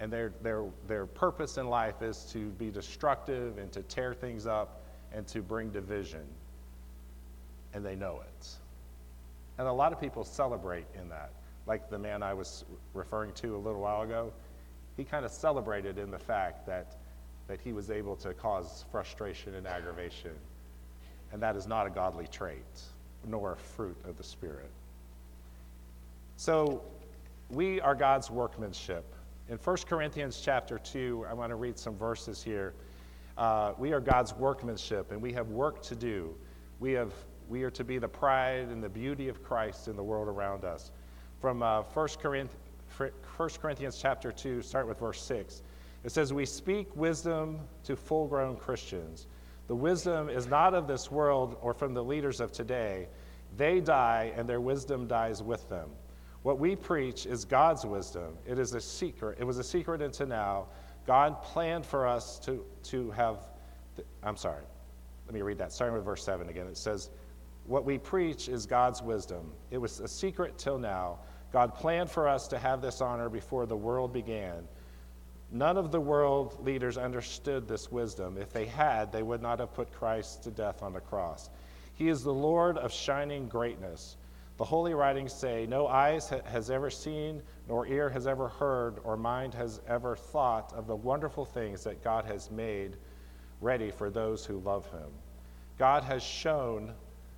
And 0.00 0.12
their, 0.12 0.32
their, 0.42 0.64
their 0.88 1.06
purpose 1.06 1.58
in 1.58 1.68
life 1.68 2.02
is 2.02 2.24
to 2.32 2.48
be 2.50 2.70
destructive 2.70 3.58
and 3.58 3.70
to 3.72 3.82
tear 3.82 4.14
things 4.14 4.46
up 4.46 4.82
and 5.12 5.26
to 5.28 5.42
bring 5.42 5.70
division. 5.70 6.24
And 7.74 7.84
they 7.84 7.94
know 7.94 8.20
it. 8.20 8.48
And 9.58 9.68
a 9.68 9.72
lot 9.72 9.92
of 9.92 10.00
people 10.00 10.24
celebrate 10.24 10.86
in 10.98 11.08
that. 11.10 11.30
Like 11.66 11.90
the 11.90 11.98
man 11.98 12.22
I 12.22 12.32
was 12.32 12.64
referring 12.94 13.32
to 13.34 13.54
a 13.54 13.58
little 13.58 13.80
while 13.80 14.02
ago, 14.02 14.32
he 14.96 15.04
kind 15.04 15.24
of 15.24 15.30
celebrated 15.30 15.98
in 15.98 16.10
the 16.10 16.18
fact 16.18 16.66
that, 16.66 16.96
that 17.46 17.60
he 17.60 17.72
was 17.72 17.90
able 17.90 18.16
to 18.16 18.32
cause 18.32 18.86
frustration 18.90 19.54
and 19.54 19.66
aggravation. 19.66 20.32
And 21.32 21.42
that 21.42 21.56
is 21.56 21.66
not 21.66 21.86
a 21.86 21.90
godly 21.90 22.26
trait, 22.26 22.64
nor 23.26 23.52
a 23.52 23.56
fruit 23.56 23.96
of 24.04 24.16
the 24.16 24.24
Spirit. 24.24 24.70
So 26.40 26.80
we 27.50 27.82
are 27.82 27.94
God's 27.94 28.30
workmanship. 28.30 29.14
In 29.50 29.58
1 29.58 29.76
Corinthians 29.86 30.40
chapter 30.42 30.78
2, 30.78 31.26
I 31.28 31.34
want 31.34 31.50
to 31.50 31.54
read 31.54 31.78
some 31.78 31.94
verses 31.94 32.42
here. 32.42 32.72
Uh, 33.36 33.74
we 33.76 33.92
are 33.92 34.00
God's 34.00 34.34
workmanship, 34.34 35.12
and 35.12 35.20
we 35.20 35.34
have 35.34 35.48
work 35.48 35.82
to 35.82 35.94
do. 35.94 36.34
We, 36.78 36.92
have, 36.92 37.12
we 37.50 37.62
are 37.62 37.70
to 37.72 37.84
be 37.84 37.98
the 37.98 38.08
pride 38.08 38.68
and 38.68 38.82
the 38.82 38.88
beauty 38.88 39.28
of 39.28 39.42
Christ 39.42 39.86
in 39.86 39.96
the 39.96 40.02
world 40.02 40.28
around 40.28 40.64
us. 40.64 40.92
From 41.42 41.62
uh, 41.62 41.82
1, 41.82 42.08
Corinthians, 42.22 42.56
1 42.96 43.10
Corinthians 43.60 43.98
chapter 44.00 44.32
2, 44.32 44.62
start 44.62 44.88
with 44.88 44.98
verse 44.98 45.20
6. 45.20 45.60
It 46.04 46.10
says, 46.10 46.32
We 46.32 46.46
speak 46.46 46.88
wisdom 46.96 47.60
to 47.84 47.96
full 47.96 48.26
grown 48.26 48.56
Christians. 48.56 49.26
The 49.66 49.76
wisdom 49.76 50.30
is 50.30 50.46
not 50.46 50.72
of 50.72 50.86
this 50.86 51.10
world 51.10 51.58
or 51.60 51.74
from 51.74 51.92
the 51.92 52.02
leaders 52.02 52.40
of 52.40 52.50
today. 52.50 53.08
They 53.58 53.80
die, 53.80 54.32
and 54.34 54.48
their 54.48 54.62
wisdom 54.62 55.06
dies 55.06 55.42
with 55.42 55.68
them. 55.68 55.90
What 56.42 56.58
we 56.58 56.74
preach 56.74 57.26
is 57.26 57.44
God's 57.44 57.84
wisdom. 57.84 58.36
It 58.46 58.58
is 58.58 58.72
a 58.74 58.80
secret. 58.80 59.38
It 59.40 59.44
was 59.44 59.58
a 59.58 59.64
secret 59.64 60.00
until 60.00 60.26
now. 60.26 60.66
God 61.06 61.42
planned 61.42 61.84
for 61.84 62.06
us 62.06 62.38
to, 62.40 62.64
to 62.84 63.10
have, 63.10 63.48
I'm 64.22 64.36
sorry, 64.36 64.62
let 65.26 65.34
me 65.34 65.42
read 65.42 65.58
that, 65.58 65.72
starting 65.72 65.94
with 65.94 66.04
verse 66.04 66.24
7 66.24 66.48
again. 66.48 66.66
It 66.66 66.76
says, 66.76 67.10
What 67.66 67.84
we 67.84 67.98
preach 67.98 68.48
is 68.48 68.66
God's 68.66 69.02
wisdom. 69.02 69.52
It 69.70 69.78
was 69.78 70.00
a 70.00 70.08
secret 70.08 70.58
till 70.58 70.78
now. 70.78 71.18
God 71.52 71.74
planned 71.74 72.10
for 72.10 72.28
us 72.28 72.48
to 72.48 72.58
have 72.58 72.80
this 72.80 73.00
honor 73.00 73.28
before 73.28 73.66
the 73.66 73.76
world 73.76 74.12
began. 74.12 74.66
None 75.52 75.76
of 75.76 75.90
the 75.90 76.00
world 76.00 76.64
leaders 76.64 76.96
understood 76.96 77.66
this 77.66 77.90
wisdom. 77.90 78.38
If 78.38 78.52
they 78.52 78.66
had, 78.66 79.10
they 79.10 79.22
would 79.22 79.42
not 79.42 79.58
have 79.58 79.74
put 79.74 79.92
Christ 79.92 80.44
to 80.44 80.50
death 80.50 80.82
on 80.82 80.92
the 80.92 81.00
cross. 81.00 81.50
He 81.94 82.08
is 82.08 82.22
the 82.22 82.32
Lord 82.32 82.78
of 82.78 82.92
shining 82.92 83.48
greatness. 83.48 84.16
The 84.60 84.66
holy 84.66 84.92
writings 84.92 85.32
say, 85.32 85.64
No 85.66 85.86
eyes 85.86 86.28
ha- 86.28 86.42
has 86.44 86.70
ever 86.70 86.90
seen, 86.90 87.40
nor 87.66 87.86
ear 87.86 88.10
has 88.10 88.26
ever 88.26 88.46
heard, 88.46 88.98
or 89.04 89.16
mind 89.16 89.54
has 89.54 89.80
ever 89.88 90.14
thought 90.14 90.74
of 90.74 90.86
the 90.86 90.94
wonderful 90.94 91.46
things 91.46 91.82
that 91.84 92.04
God 92.04 92.26
has 92.26 92.50
made 92.50 92.98
ready 93.62 93.90
for 93.90 94.10
those 94.10 94.44
who 94.44 94.58
love 94.58 94.84
him. 94.90 95.08
God 95.78 96.04
has 96.04 96.22
shown, 96.22 96.92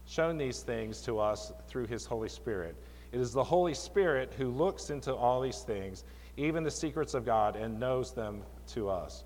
shown 0.05 0.37
these 0.37 0.63
things 0.63 1.01
to 1.03 1.21
us 1.21 1.53
through 1.69 1.87
his 1.87 2.05
Holy 2.05 2.29
Spirit. 2.29 2.75
It 3.13 3.21
is 3.21 3.33
the 3.33 3.45
Holy 3.45 3.75
Spirit 3.75 4.35
who 4.37 4.49
looks 4.49 4.91
into 4.91 5.15
all 5.15 5.41
these 5.41 5.61
things, 5.61 6.03
even 6.37 6.65
the 6.65 6.73
secrets 6.73 7.15
of 7.15 7.25
God, 7.25 7.55
and 7.55 7.79
knows 7.79 8.11
them 8.11 8.43
to 8.73 8.89
us. 8.89 9.23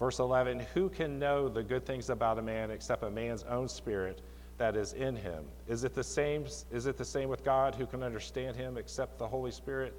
Verse 0.00 0.18
11 0.18 0.58
Who 0.74 0.88
can 0.88 1.20
know 1.20 1.48
the 1.48 1.62
good 1.62 1.86
things 1.86 2.10
about 2.10 2.40
a 2.40 2.42
man 2.42 2.72
except 2.72 3.04
a 3.04 3.10
man's 3.12 3.44
own 3.44 3.68
spirit? 3.68 4.22
That 4.58 4.76
is 4.76 4.92
in 4.92 5.16
him. 5.16 5.44
Is 5.66 5.84
it 5.84 5.94
the 5.94 6.04
same 6.04 6.44
is 6.70 6.86
it 6.86 6.96
the 6.96 7.04
same 7.04 7.28
with 7.28 7.44
God 7.44 7.74
who 7.74 7.86
can 7.86 8.02
understand 8.02 8.56
him 8.56 8.76
except 8.76 9.18
the 9.18 9.26
Holy 9.26 9.50
Spirit? 9.50 9.94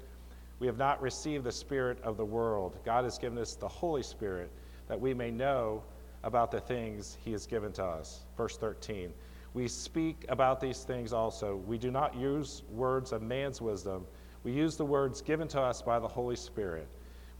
We 0.58 0.66
have 0.66 0.76
not 0.76 1.00
received 1.00 1.44
the 1.44 1.52
spirit 1.52 1.98
of 2.02 2.18
the 2.18 2.24
world. 2.24 2.78
God 2.84 3.04
has 3.04 3.18
given 3.18 3.38
us 3.38 3.54
the 3.54 3.68
Holy 3.68 4.02
Spirit 4.02 4.50
that 4.88 5.00
we 5.00 5.14
may 5.14 5.30
know 5.30 5.82
about 6.22 6.50
the 6.50 6.60
things 6.60 7.16
he 7.24 7.32
has 7.32 7.46
given 7.46 7.72
to 7.72 7.84
us. 7.84 8.20
Verse 8.36 8.58
13. 8.58 9.12
We 9.54 9.66
speak 9.66 10.26
about 10.28 10.60
these 10.60 10.84
things 10.84 11.12
also. 11.12 11.56
We 11.66 11.78
do 11.78 11.90
not 11.90 12.14
use 12.14 12.62
words 12.70 13.12
of 13.12 13.22
man's 13.22 13.60
wisdom. 13.60 14.06
We 14.44 14.52
use 14.52 14.76
the 14.76 14.84
words 14.84 15.22
given 15.22 15.48
to 15.48 15.60
us 15.60 15.82
by 15.82 15.98
the 15.98 16.06
Holy 16.06 16.36
Spirit. 16.36 16.88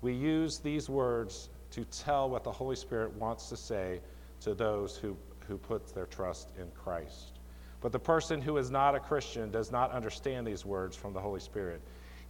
We 0.01 0.15
use 0.15 0.59
these 0.59 0.89
words 0.89 1.51
to 1.73 1.85
tell 1.85 2.29
what 2.29 2.43
the 2.43 2.51
Holy 2.51 2.75
Spirit 2.75 3.13
wants 3.15 3.49
to 3.51 3.57
say 3.57 4.01
to 4.41 4.55
those 4.55 4.97
who 4.97 5.17
who 5.51 5.59
puts 5.59 5.91
their 5.91 6.07
trust 6.07 6.53
in 6.57 6.71
Christ. 6.71 7.41
But 7.81 7.91
the 7.91 7.99
person 7.99 8.41
who 8.41 8.57
is 8.57 8.71
not 8.71 8.95
a 8.95 9.01
Christian 9.01 9.51
does 9.51 9.73
not 9.73 9.91
understand 9.91 10.47
these 10.47 10.65
words 10.65 10.97
from 10.97 11.13
the 11.13 11.19
Holy 11.19 11.41
Spirit. 11.41 11.81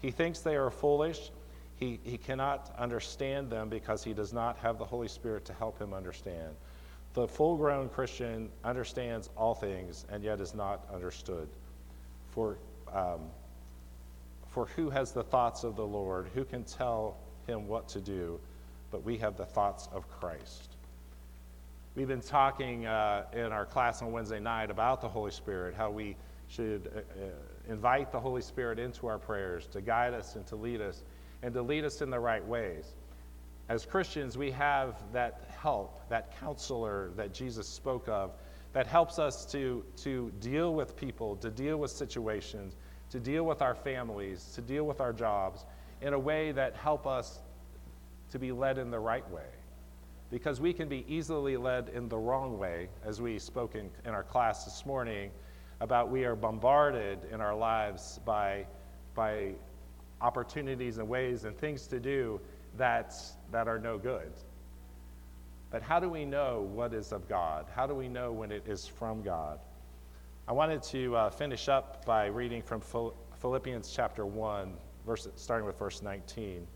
He 0.01 0.11
thinks 0.11 0.41
they 0.41 0.57
are 0.57 0.71
foolish. 0.71 1.31
He, 1.77 2.01
he 2.03 2.17
cannot 2.17 2.75
understand 2.79 3.51
them 3.51 3.69
because 3.69 4.03
he 4.03 4.15
does 4.15 4.33
not 4.33 4.57
have 4.59 4.79
the 4.79 4.87
Holy 4.87 5.09
Spirit 5.09 5.45
to 5.45 5.53
help 5.53 5.79
him 5.79 5.93
understand. 5.93 6.55
The 7.13 7.29
full 7.29 7.59
grown 7.59 7.91
Christian 7.91 8.49
understands 8.65 9.29
all 9.37 9.55
things 9.55 10.07
and 10.11 10.25
yet 10.25 10.41
is 10.41 10.55
not 10.55 10.87
understood. 10.91 11.49
For, 12.31 12.57
um, 12.91 13.21
for 14.49 14.65
who 14.65 14.89
has 14.89 15.13
the 15.13 15.25
thoughts 15.25 15.63
of 15.63 15.77
the 15.77 15.87
Lord? 15.87 16.31
Who 16.35 16.45
can 16.45 16.65
tell 16.65 17.19
him 17.47 17.69
what 17.69 17.87
to 17.89 18.01
do? 18.01 18.41
But 18.91 19.05
we 19.05 19.19
have 19.19 19.37
the 19.37 19.47
thoughts 19.47 19.91
of 19.93 20.09
Christ. 20.09 20.77
We've 21.97 22.07
been 22.07 22.21
talking 22.21 22.87
uh, 22.87 23.25
in 23.33 23.47
our 23.47 23.67
class 23.67 24.01
on 24.01 24.13
Wednesday 24.13 24.39
night 24.39 24.71
about 24.71 25.01
the 25.01 25.09
Holy 25.09 25.33
Spirit, 25.33 25.75
how 25.75 25.91
we 25.91 26.15
should 26.47 26.89
uh, 26.95 27.01
uh, 27.01 27.31
invite 27.69 28.13
the 28.13 28.21
Holy 28.21 28.43
Spirit 28.43 28.79
into 28.79 29.09
our 29.09 29.19
prayers 29.19 29.67
to 29.73 29.81
guide 29.81 30.15
us 30.15 30.37
and 30.37 30.47
to 30.47 30.57
lead 30.57 30.81
us 30.81 31.03
and 31.43 31.53
to 31.53 31.61
lead 31.61 31.85
us 31.85 32.01
in 32.01 32.09
the 32.09 32.19
right 32.19 32.47
ways. 32.47 32.95
As 33.69 33.85
Christians, 33.85 34.39
we 34.39 34.53
have 34.53 35.03
that 35.13 35.51
help, 35.61 36.09
that 36.09 36.39
counselor 36.39 37.11
that 37.17 37.35
Jesus 37.35 37.67
spoke 37.67 38.09
of, 38.09 38.35
that 38.73 38.87
helps 38.87 39.19
us 39.19 39.45
to, 39.47 39.85
to 39.97 40.31
deal 40.39 40.75
with 40.75 40.95
people, 40.95 41.35
to 41.37 41.51
deal 41.51 41.77
with 41.77 41.91
situations, 41.91 42.77
to 43.11 43.19
deal 43.19 43.43
with 43.43 43.63
our 43.63 43.75
families, 43.75 44.53
to 44.55 44.61
deal 44.61 44.85
with 44.85 45.01
our 45.01 45.13
jobs 45.13 45.65
in 46.03 46.13
a 46.13 46.19
way 46.19 46.53
that 46.53 46.77
help 46.77 47.09
us 47.09 47.41
to 48.31 48.39
be 48.39 48.53
led 48.53 48.79
in 48.79 48.93
the 48.93 49.01
right 49.01 49.29
way 49.33 49.43
because 50.31 50.61
we 50.61 50.73
can 50.73 50.89
be 50.89 51.05
easily 51.09 51.57
led 51.57 51.89
in 51.89 52.09
the 52.09 52.17
wrong 52.17 52.59
way, 52.59 52.89
as 53.05 53.21
we 53.21 53.39
spoke 53.39 53.75
in, 53.75 53.91
in 54.05 54.15
our 54.15 54.23
class 54.23 54.65
this 54.65 54.87
morning 54.87 55.31
about 55.81 56.11
we 56.11 56.25
are 56.25 56.37
bombarded 56.37 57.19
in 57.33 57.41
our 57.41 57.55
lives 57.55 58.21
by, 58.25 58.65
by 59.15 59.53
opportunities 60.21 60.99
and 60.99 61.09
ways 61.09 61.45
and 61.45 61.57
things 61.57 61.87
to 61.87 61.99
do 61.99 62.41
that, 62.77 63.15
that 63.51 63.67
are 63.67 63.79
no 63.79 63.99
good. 63.99 64.31
But 65.71 65.83
how 65.83 65.99
do 65.99 66.09
we 66.09 66.25
know 66.25 66.69
what 66.73 66.93
is 66.93 67.13
of 67.13 67.29
God? 67.29 67.67
How 67.75 67.87
do 67.87 67.95
we 67.95 68.09
know 68.09 68.33
when 68.33 68.53
it 68.53 68.65
is 68.67 68.87
from 68.87 69.23
God? 69.23 69.59
I 70.47 70.53
wanted 70.53 70.83
to 70.85 71.17
uh, 71.17 71.31
finish 71.31 71.69
up 71.69 72.05
by 72.05 72.27
reading 72.27 72.63
from 72.63 72.81
Philippians 73.41 73.93
chapter 73.95 74.27
1, 74.27 74.73
verse, 75.07 75.29
starting 75.37 75.67
with 75.67 75.79
verse 75.79 76.03
19. 76.03 76.67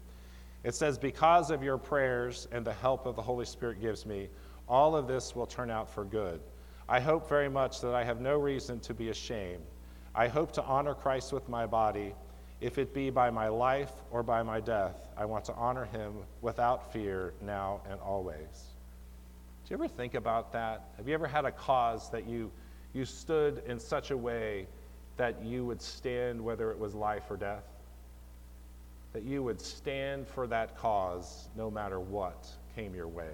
It 0.64 0.74
says, 0.74 0.98
Because 0.98 1.50
of 1.50 1.62
your 1.62 1.78
prayers 1.78 2.48
and 2.50 2.64
the 2.64 2.72
help 2.72 3.06
of 3.06 3.16
the 3.16 3.22
Holy 3.22 3.44
Spirit 3.44 3.80
gives 3.80 4.06
me, 4.06 4.28
all 4.66 4.96
of 4.96 5.06
this 5.06 5.36
will 5.36 5.46
turn 5.46 5.70
out 5.70 5.90
for 5.90 6.04
good. 6.04 6.40
I 6.88 7.00
hope 7.00 7.28
very 7.28 7.48
much 7.48 7.80
that 7.82 7.94
I 7.94 8.02
have 8.02 8.20
no 8.20 8.38
reason 8.38 8.80
to 8.80 8.94
be 8.94 9.10
ashamed. 9.10 9.64
I 10.14 10.28
hope 10.28 10.52
to 10.52 10.64
honor 10.64 10.94
Christ 10.94 11.32
with 11.32 11.48
my 11.48 11.66
body, 11.66 12.14
if 12.60 12.78
it 12.78 12.94
be 12.94 13.10
by 13.10 13.30
my 13.30 13.48
life 13.48 13.92
or 14.10 14.22
by 14.22 14.42
my 14.42 14.60
death. 14.60 15.08
I 15.16 15.24
want 15.26 15.44
to 15.46 15.54
honor 15.54 15.84
him 15.84 16.14
without 16.40 16.92
fear 16.92 17.34
now 17.42 17.82
and 17.88 18.00
always. 18.00 18.74
Do 19.64 19.70
you 19.70 19.76
ever 19.76 19.88
think 19.88 20.14
about 20.14 20.52
that? 20.52 20.88
Have 20.96 21.08
you 21.08 21.14
ever 21.14 21.26
had 21.26 21.44
a 21.44 21.52
cause 21.52 22.10
that 22.10 22.26
you, 22.26 22.50
you 22.92 23.04
stood 23.04 23.62
in 23.66 23.78
such 23.78 24.10
a 24.10 24.16
way 24.16 24.66
that 25.16 25.42
you 25.42 25.64
would 25.64 25.80
stand 25.80 26.42
whether 26.42 26.70
it 26.70 26.78
was 26.78 26.94
life 26.94 27.24
or 27.30 27.36
death? 27.36 27.64
That 29.14 29.22
you 29.22 29.42
would 29.42 29.60
stand 29.60 30.26
for 30.26 30.46
that 30.48 30.76
cause 30.76 31.48
no 31.56 31.70
matter 31.70 32.00
what 32.00 32.46
came 32.74 32.94
your 32.94 33.08
way. 33.08 33.32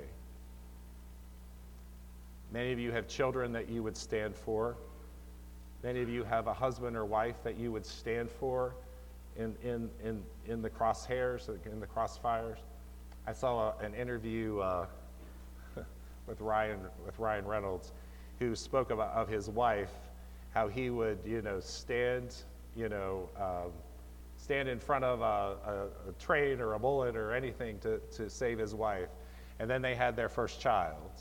Many 2.52 2.72
of 2.72 2.78
you 2.78 2.92
have 2.92 3.08
children 3.08 3.52
that 3.52 3.68
you 3.68 3.82
would 3.82 3.96
stand 3.96 4.36
for. 4.36 4.76
Many 5.82 6.02
of 6.02 6.10
you 6.10 6.22
have 6.22 6.46
a 6.46 6.52
husband 6.52 6.96
or 6.96 7.06
wife 7.06 7.42
that 7.42 7.56
you 7.58 7.72
would 7.72 7.86
stand 7.86 8.30
for 8.30 8.74
in, 9.38 9.56
in, 9.64 9.88
in, 10.04 10.22
in 10.46 10.60
the 10.60 10.68
crosshairs, 10.68 11.48
in 11.64 11.80
the 11.80 11.86
crossfires. 11.86 12.58
I 13.26 13.32
saw 13.32 13.72
a, 13.72 13.84
an 13.84 13.94
interview 13.94 14.58
uh, 14.58 14.86
with, 16.26 16.40
Ryan, 16.40 16.80
with 17.06 17.18
Ryan 17.18 17.46
Reynolds 17.46 17.92
who 18.38 18.54
spoke 18.54 18.90
about, 18.90 19.12
of 19.12 19.28
his 19.28 19.48
wife, 19.48 19.92
how 20.52 20.68
he 20.68 20.90
would, 20.90 21.18
you 21.24 21.40
know, 21.40 21.60
stand, 21.60 22.34
you 22.76 22.90
know, 22.90 23.28
um, 23.38 23.70
stand 24.50 24.68
in 24.68 24.80
front 24.80 25.04
of 25.04 25.20
a, 25.20 25.24
a, 26.04 26.08
a 26.08 26.12
train 26.18 26.60
or 26.60 26.72
a 26.72 26.78
bullet 26.78 27.14
or 27.14 27.32
anything 27.32 27.78
to, 27.78 28.00
to 28.10 28.28
save 28.28 28.58
his 28.58 28.74
wife. 28.74 29.08
And 29.60 29.70
then 29.70 29.80
they 29.80 29.94
had 29.94 30.16
their 30.16 30.28
first 30.28 30.60
child. 30.60 31.20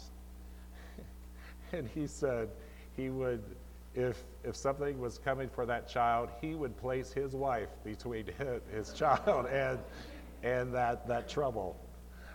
and 1.71 1.87
he 1.87 2.07
said 2.07 2.49
he 2.97 3.11
would, 3.11 3.43
if, 3.93 4.23
if 4.43 4.55
something 4.55 4.99
was 4.99 5.19
coming 5.19 5.47
for 5.47 5.67
that 5.67 5.87
child, 5.87 6.29
he 6.41 6.55
would 6.55 6.75
place 6.75 7.13
his 7.13 7.35
wife 7.35 7.69
between 7.83 8.25
his 8.73 8.93
child 8.93 9.45
and, 9.51 9.77
and 10.41 10.73
that, 10.73 11.07
that 11.07 11.29
trouble. 11.29 11.79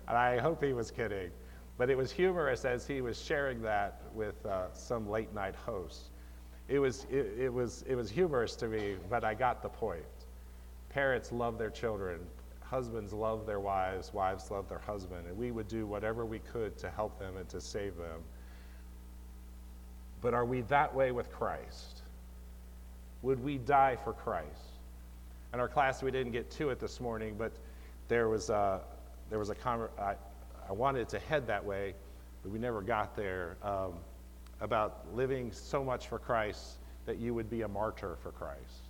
And 0.07 0.17
I 0.17 0.39
hope 0.39 0.63
he 0.63 0.75
was 0.75 0.93
kidding. 0.93 1.33
But 1.77 1.91
it 1.91 1.99
was 1.99 2.13
humorous 2.13 2.65
as 2.65 2.87
he 2.87 3.01
was 3.01 3.21
sharing 3.21 3.61
that 3.63 4.01
with 4.15 4.47
uh, 4.47 4.73
some 4.73 5.11
late 5.11 5.35
night 5.35 5.57
host. 5.57 6.11
It 6.69 6.79
was, 6.79 7.05
it, 7.11 7.35
it, 7.37 7.53
was, 7.53 7.83
it 7.89 7.97
was 7.97 8.11
humorous 8.11 8.55
to 8.57 8.69
me, 8.69 8.95
but 9.11 9.25
I 9.25 9.35
got 9.35 9.61
the 9.61 9.69
point. 9.69 10.05
Parents 10.95 11.33
love 11.33 11.59
their 11.59 11.71
children, 11.71 12.21
husbands 12.63 13.13
love 13.13 13.45
their 13.47 13.61
wives, 13.61 14.15
wives 14.15 14.51
love 14.51 14.69
their 14.69 14.79
husband, 14.79 15.27
and 15.27 15.37
we 15.37 15.51
would 15.51 15.69
do 15.69 15.87
whatever 15.87 16.25
we 16.25 16.39
could 16.39 16.79
to 16.79 16.89
help 16.89 17.19
them 17.19 17.37
and 17.37 17.49
to 17.49 17.61
save 17.61 17.97
them. 17.97 18.23
But 20.21 20.33
are 20.33 20.45
we 20.45 20.63
that 20.63 20.95
way 20.95 21.11
with 21.13 21.31
Christ? 21.31 22.03
Would 23.23 23.43
we 23.43 23.59
die 23.59 23.97
for 24.03 24.13
Christ? 24.13 24.79
In 25.53 25.61
our 25.61 25.69
class, 25.69 26.03
we 26.03 26.11
didn't 26.11 26.33
get 26.33 26.51
to 26.53 26.71
it 26.71 26.79
this 26.79 27.01
morning, 27.01 27.35
but 27.37 27.53
there 28.09 28.29
was 28.29 28.49
a, 28.49 28.81
there 29.29 29.39
was 29.39 29.51
a 29.51 29.57
I, 29.99 30.15
I 30.69 30.73
wanted 30.73 31.09
to 31.11 31.19
head 31.19 31.47
that 31.49 31.65
way, 31.65 31.95
but 32.43 32.53
we 32.53 32.59
never 32.59 32.81
got 32.81 33.17
there. 33.17 33.57
Um, 33.63 33.95
about 34.61 35.05
living 35.15 35.53
so 35.53 35.85
much 35.85 36.09
for 36.09 36.19
Christ 36.19 36.79
that 37.07 37.19
you 37.19 37.35
would 37.35 37.51
be 37.51 37.63
a 37.63 37.69
martyr 37.69 38.17
for 38.23 38.31
Christ. 38.33 38.89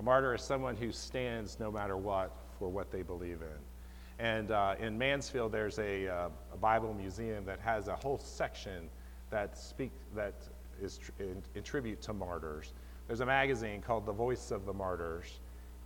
A 0.00 0.02
martyr 0.02 0.34
is 0.34 0.40
someone 0.40 0.76
who 0.76 0.92
stands 0.92 1.60
no 1.60 1.70
matter 1.70 1.94
what 1.94 2.34
for 2.58 2.70
what 2.70 2.90
they 2.90 3.02
believe 3.02 3.42
in. 3.42 4.24
And 4.24 4.50
uh, 4.50 4.76
in 4.80 4.96
Mansfield, 4.96 5.52
there's 5.52 5.78
a, 5.78 6.08
uh, 6.08 6.28
a, 6.54 6.56
Bible 6.56 6.94
museum 6.94 7.44
that 7.44 7.60
has 7.60 7.88
a 7.88 7.96
whole 7.96 8.16
section 8.16 8.88
that 9.28 9.58
speak 9.58 9.92
that 10.16 10.36
is 10.80 10.96
tr- 10.96 11.10
in, 11.18 11.42
in, 11.54 11.62
tribute 11.62 12.00
to 12.00 12.14
martyrs. 12.14 12.72
There's 13.08 13.20
a 13.20 13.26
magazine 13.26 13.82
called 13.82 14.06
The 14.06 14.12
Voice 14.12 14.50
of 14.50 14.64
the 14.64 14.72
Martyrs 14.72 15.38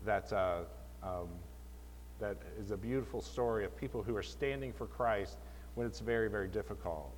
that 0.07 0.33
uh, 0.33 0.61
um, 1.03 1.27
that 2.21 2.37
is 2.57 2.71
a 2.71 2.77
beautiful 2.77 3.21
story 3.21 3.65
of 3.65 3.77
people 3.77 4.01
who 4.01 4.15
are 4.15 4.23
standing 4.23 4.73
for 4.73 4.87
Christ 4.87 5.39
when 5.75 5.89
it's 5.89 5.99
very, 5.99 6.31
very 6.31 6.47
difficult. 6.47 7.13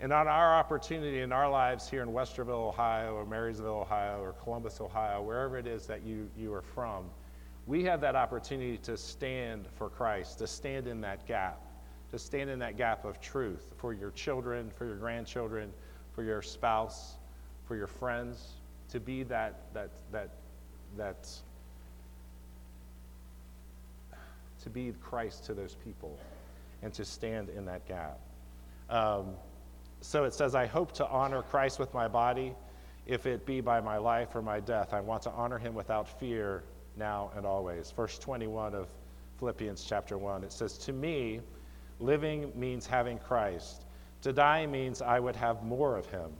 And 0.00 0.12
on 0.12 0.26
our 0.26 0.54
opportunity 0.54 1.20
in 1.20 1.32
our 1.32 1.48
lives 1.48 1.88
here 1.88 2.02
in 2.02 2.08
Westerville, 2.08 2.68
Ohio, 2.68 3.14
or 3.14 3.24
Marysville, 3.24 3.80
Ohio, 3.80 4.20
or 4.20 4.32
Columbus, 4.32 4.80
Ohio, 4.80 5.22
wherever 5.22 5.56
it 5.56 5.66
is 5.66 5.86
that 5.86 6.02
you, 6.02 6.28
you 6.36 6.52
are 6.52 6.62
from, 6.62 7.04
we 7.66 7.84
have 7.84 8.00
that 8.00 8.16
opportunity 8.16 8.76
to 8.78 8.96
stand 8.96 9.66
for 9.78 9.88
Christ, 9.88 10.38
to 10.38 10.46
stand 10.46 10.86
in 10.86 11.00
that 11.02 11.26
gap, 11.26 11.60
to 12.10 12.18
stand 12.18 12.50
in 12.50 12.58
that 12.58 12.76
gap 12.76 13.04
of 13.04 13.20
truth 13.20 13.72
for 13.76 13.92
your 13.92 14.10
children, 14.10 14.70
for 14.70 14.84
your 14.84 14.96
grandchildren, 14.96 15.72
for 16.14 16.22
your 16.22 16.42
spouse, 16.42 17.14
for 17.66 17.76
your 17.76 17.86
friends, 17.86 18.54
to 18.90 19.00
be 19.00 19.22
that, 19.22 19.60
that, 19.72 19.90
that, 20.12 20.30
that, 20.96 21.28
to 24.62 24.70
be 24.70 24.92
Christ 25.02 25.44
to 25.46 25.54
those 25.54 25.76
people 25.84 26.18
and 26.82 26.92
to 26.94 27.04
stand 27.04 27.48
in 27.48 27.64
that 27.64 27.86
gap. 27.88 28.18
Um, 28.90 29.28
so 30.04 30.24
it 30.24 30.34
says, 30.34 30.54
I 30.54 30.66
hope 30.66 30.92
to 30.92 31.08
honor 31.08 31.40
Christ 31.40 31.78
with 31.78 31.94
my 31.94 32.08
body, 32.08 32.54
if 33.06 33.24
it 33.24 33.46
be 33.46 33.62
by 33.62 33.80
my 33.80 33.96
life 33.96 34.36
or 34.36 34.42
my 34.42 34.60
death. 34.60 34.92
I 34.92 35.00
want 35.00 35.22
to 35.22 35.30
honor 35.30 35.56
him 35.56 35.74
without 35.74 36.20
fear 36.20 36.62
now 36.94 37.30
and 37.34 37.46
always. 37.46 37.90
Verse 37.90 38.18
21 38.18 38.74
of 38.74 38.88
Philippians 39.38 39.82
chapter 39.82 40.18
1. 40.18 40.44
It 40.44 40.52
says, 40.52 40.76
To 40.76 40.92
me, 40.92 41.40
living 42.00 42.52
means 42.54 42.86
having 42.86 43.18
Christ. 43.18 43.86
To 44.20 44.32
die 44.32 44.66
means 44.66 45.00
I 45.00 45.18
would 45.18 45.36
have 45.36 45.62
more 45.62 45.96
of 45.96 46.04
him. 46.10 46.32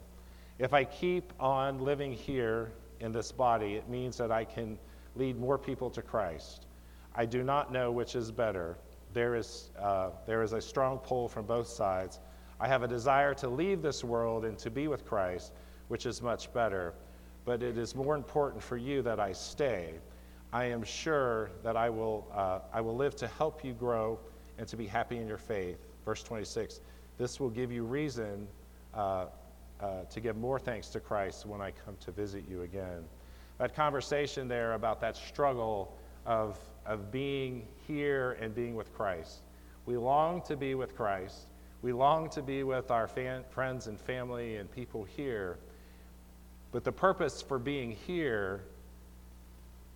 If 0.58 0.74
I 0.74 0.84
keep 0.84 1.32
on 1.40 1.78
living 1.80 2.12
here 2.12 2.70
in 3.00 3.12
this 3.12 3.32
body, 3.32 3.76
it 3.76 3.88
means 3.88 4.18
that 4.18 4.30
I 4.30 4.44
can 4.44 4.78
lead 5.16 5.38
more 5.38 5.56
people 5.56 5.88
to 5.88 6.02
Christ. 6.02 6.66
I 7.14 7.24
do 7.24 7.42
not 7.42 7.72
know 7.72 7.90
which 7.90 8.14
is 8.14 8.30
better. 8.30 8.76
There 9.14 9.34
is, 9.34 9.70
uh, 9.80 10.10
there 10.26 10.42
is 10.42 10.52
a 10.52 10.60
strong 10.60 10.98
pull 10.98 11.28
from 11.28 11.46
both 11.46 11.66
sides. 11.66 12.20
I 12.60 12.68
have 12.68 12.82
a 12.82 12.88
desire 12.88 13.34
to 13.34 13.48
leave 13.48 13.82
this 13.82 14.04
world 14.04 14.44
and 14.44 14.56
to 14.58 14.70
be 14.70 14.88
with 14.88 15.04
Christ, 15.04 15.52
which 15.88 16.06
is 16.06 16.22
much 16.22 16.52
better. 16.52 16.94
But 17.44 17.62
it 17.62 17.76
is 17.76 17.94
more 17.94 18.14
important 18.14 18.62
for 18.62 18.76
you 18.76 19.02
that 19.02 19.20
I 19.20 19.32
stay. 19.32 19.94
I 20.52 20.66
am 20.66 20.82
sure 20.82 21.50
that 21.62 21.76
I 21.76 21.90
will, 21.90 22.26
uh, 22.32 22.60
I 22.72 22.80
will 22.80 22.96
live 22.96 23.16
to 23.16 23.26
help 23.26 23.64
you 23.64 23.72
grow 23.72 24.18
and 24.56 24.68
to 24.68 24.76
be 24.76 24.86
happy 24.86 25.18
in 25.18 25.26
your 25.26 25.38
faith. 25.38 25.78
Verse 26.04 26.22
26 26.22 26.80
This 27.18 27.40
will 27.40 27.50
give 27.50 27.72
you 27.72 27.82
reason 27.84 28.46
uh, 28.94 29.26
uh, 29.80 30.04
to 30.10 30.20
give 30.20 30.36
more 30.36 30.58
thanks 30.58 30.88
to 30.88 31.00
Christ 31.00 31.46
when 31.46 31.60
I 31.60 31.72
come 31.84 31.96
to 32.00 32.12
visit 32.12 32.44
you 32.48 32.62
again. 32.62 33.04
That 33.58 33.74
conversation 33.74 34.48
there 34.48 34.74
about 34.74 35.00
that 35.00 35.16
struggle 35.16 35.96
of, 36.26 36.58
of 36.86 37.10
being 37.10 37.66
here 37.86 38.36
and 38.40 38.54
being 38.54 38.74
with 38.74 38.94
Christ. 38.94 39.42
We 39.86 39.96
long 39.96 40.42
to 40.42 40.56
be 40.56 40.74
with 40.74 40.96
Christ. 40.96 41.46
We 41.84 41.92
long 41.92 42.30
to 42.30 42.40
be 42.40 42.62
with 42.62 42.90
our 42.90 43.06
fan, 43.06 43.44
friends 43.50 43.88
and 43.88 44.00
family 44.00 44.56
and 44.56 44.70
people 44.70 45.04
here, 45.04 45.58
but 46.72 46.82
the 46.82 46.90
purpose 46.90 47.42
for 47.42 47.58
being 47.58 47.90
here 47.90 48.62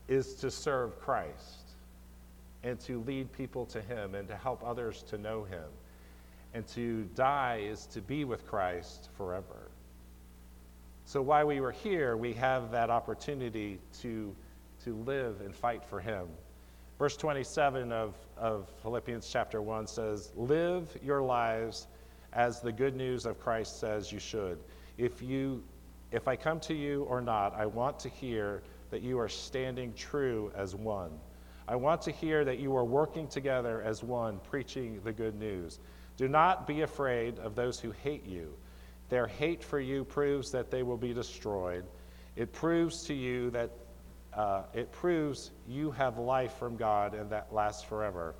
is 0.06 0.34
to 0.34 0.50
serve 0.50 1.00
Christ 1.00 1.70
and 2.62 2.78
to 2.80 3.00
lead 3.04 3.32
people 3.32 3.64
to 3.64 3.80
Him 3.80 4.14
and 4.14 4.28
to 4.28 4.36
help 4.36 4.62
others 4.66 5.02
to 5.04 5.16
know 5.16 5.44
Him. 5.44 5.64
And 6.52 6.66
to 6.68 7.04
die 7.14 7.62
is 7.64 7.86
to 7.86 8.02
be 8.02 8.26
with 8.26 8.46
Christ 8.46 9.08
forever. 9.16 9.70
So 11.06 11.22
while 11.22 11.46
we 11.46 11.62
were 11.62 11.72
here, 11.72 12.18
we 12.18 12.34
have 12.34 12.70
that 12.72 12.90
opportunity 12.90 13.78
to, 14.02 14.36
to 14.84 14.94
live 15.06 15.40
and 15.40 15.56
fight 15.56 15.82
for 15.86 16.00
Him. 16.00 16.26
Verse 16.98 17.16
27 17.16 17.92
of, 17.92 18.16
of 18.36 18.68
Philippians 18.82 19.28
chapter 19.30 19.62
1 19.62 19.86
says, 19.86 20.32
Live 20.34 20.98
your 21.00 21.22
lives 21.22 21.86
as 22.32 22.60
the 22.60 22.72
good 22.72 22.96
news 22.96 23.24
of 23.24 23.38
Christ 23.38 23.78
says 23.78 24.10
you 24.10 24.18
should. 24.18 24.58
If, 24.96 25.22
you, 25.22 25.62
if 26.10 26.26
I 26.26 26.34
come 26.34 26.58
to 26.60 26.74
you 26.74 27.04
or 27.04 27.20
not, 27.20 27.54
I 27.54 27.66
want 27.66 28.00
to 28.00 28.08
hear 28.08 28.62
that 28.90 29.00
you 29.00 29.16
are 29.20 29.28
standing 29.28 29.92
true 29.94 30.50
as 30.56 30.74
one. 30.74 31.12
I 31.68 31.76
want 31.76 32.02
to 32.02 32.10
hear 32.10 32.44
that 32.44 32.58
you 32.58 32.74
are 32.76 32.84
working 32.84 33.28
together 33.28 33.80
as 33.82 34.02
one, 34.02 34.40
preaching 34.50 35.00
the 35.04 35.12
good 35.12 35.38
news. 35.38 35.78
Do 36.16 36.26
not 36.26 36.66
be 36.66 36.80
afraid 36.80 37.38
of 37.38 37.54
those 37.54 37.78
who 37.78 37.92
hate 37.92 38.26
you. 38.26 38.52
Their 39.08 39.28
hate 39.28 39.62
for 39.62 39.78
you 39.78 40.02
proves 40.02 40.50
that 40.50 40.72
they 40.72 40.82
will 40.82 40.96
be 40.96 41.14
destroyed. 41.14 41.84
It 42.34 42.52
proves 42.52 43.04
to 43.04 43.14
you 43.14 43.50
that 43.50 43.70
uh, 44.34 44.62
it 44.74 44.90
proves 44.92 45.50
you 45.66 45.90
have 45.90 46.18
life 46.18 46.54
from 46.54 46.76
God 46.76 47.14
and 47.14 47.30
that 47.30 47.52
lasts 47.52 47.82
forever. 47.82 48.34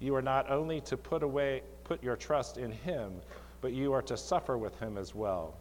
You 0.00 0.14
are 0.14 0.22
not 0.22 0.50
only 0.50 0.80
to 0.82 0.96
put 0.96 1.22
away, 1.22 1.62
put 1.84 2.02
your 2.02 2.16
trust 2.16 2.58
in 2.58 2.70
Him, 2.70 3.12
but 3.60 3.72
you 3.72 3.92
are 3.92 4.02
to 4.02 4.16
suffer 4.16 4.56
with 4.56 4.78
Him 4.78 4.96
as 4.96 5.14
well. 5.14 5.54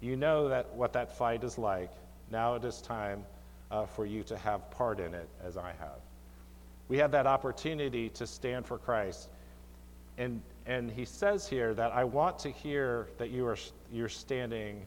You 0.00 0.16
know 0.16 0.48
that 0.48 0.72
what 0.74 0.92
that 0.92 1.16
fight 1.16 1.44
is 1.44 1.58
like. 1.58 1.90
Now 2.30 2.54
it 2.54 2.64
is 2.64 2.80
time 2.80 3.24
uh, 3.70 3.86
for 3.86 4.06
you 4.06 4.22
to 4.24 4.36
have 4.36 4.70
part 4.70 5.00
in 5.00 5.14
it, 5.14 5.28
as 5.44 5.56
I 5.56 5.72
have. 5.78 5.98
We 6.88 6.98
have 6.98 7.12
that 7.12 7.26
opportunity 7.26 8.08
to 8.10 8.26
stand 8.26 8.66
for 8.66 8.78
Christ. 8.78 9.28
And, 10.18 10.42
and 10.66 10.90
he 10.90 11.04
says 11.04 11.48
here 11.48 11.72
that 11.74 11.92
I 11.92 12.04
want 12.04 12.38
to 12.40 12.50
hear 12.50 13.08
that 13.18 13.30
you 13.30 13.46
are 13.46 13.56
you're 13.92 14.08
standing 14.08 14.84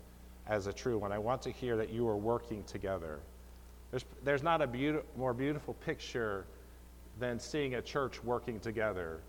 as 0.48 0.68
a 0.68 0.74
true 0.74 0.98
one. 0.98 1.12
I 1.12 1.18
want 1.18 1.42
to 1.44 1.52
hear 1.52 1.78
that 1.78 1.90
you 1.90 2.08
are 2.08 2.18
working 2.18 2.64
together. 2.64 3.20
There's, 3.94 4.06
there's 4.24 4.42
not 4.42 4.64
a 4.64 4.68
beauti- 4.68 5.04
more 5.16 5.36
beautiful 5.36 5.76
picture 5.76 6.48
than 7.20 7.40
seeing 7.40 7.76
a 7.76 7.82
church 7.82 8.24
working 8.24 8.60
together 8.60 9.20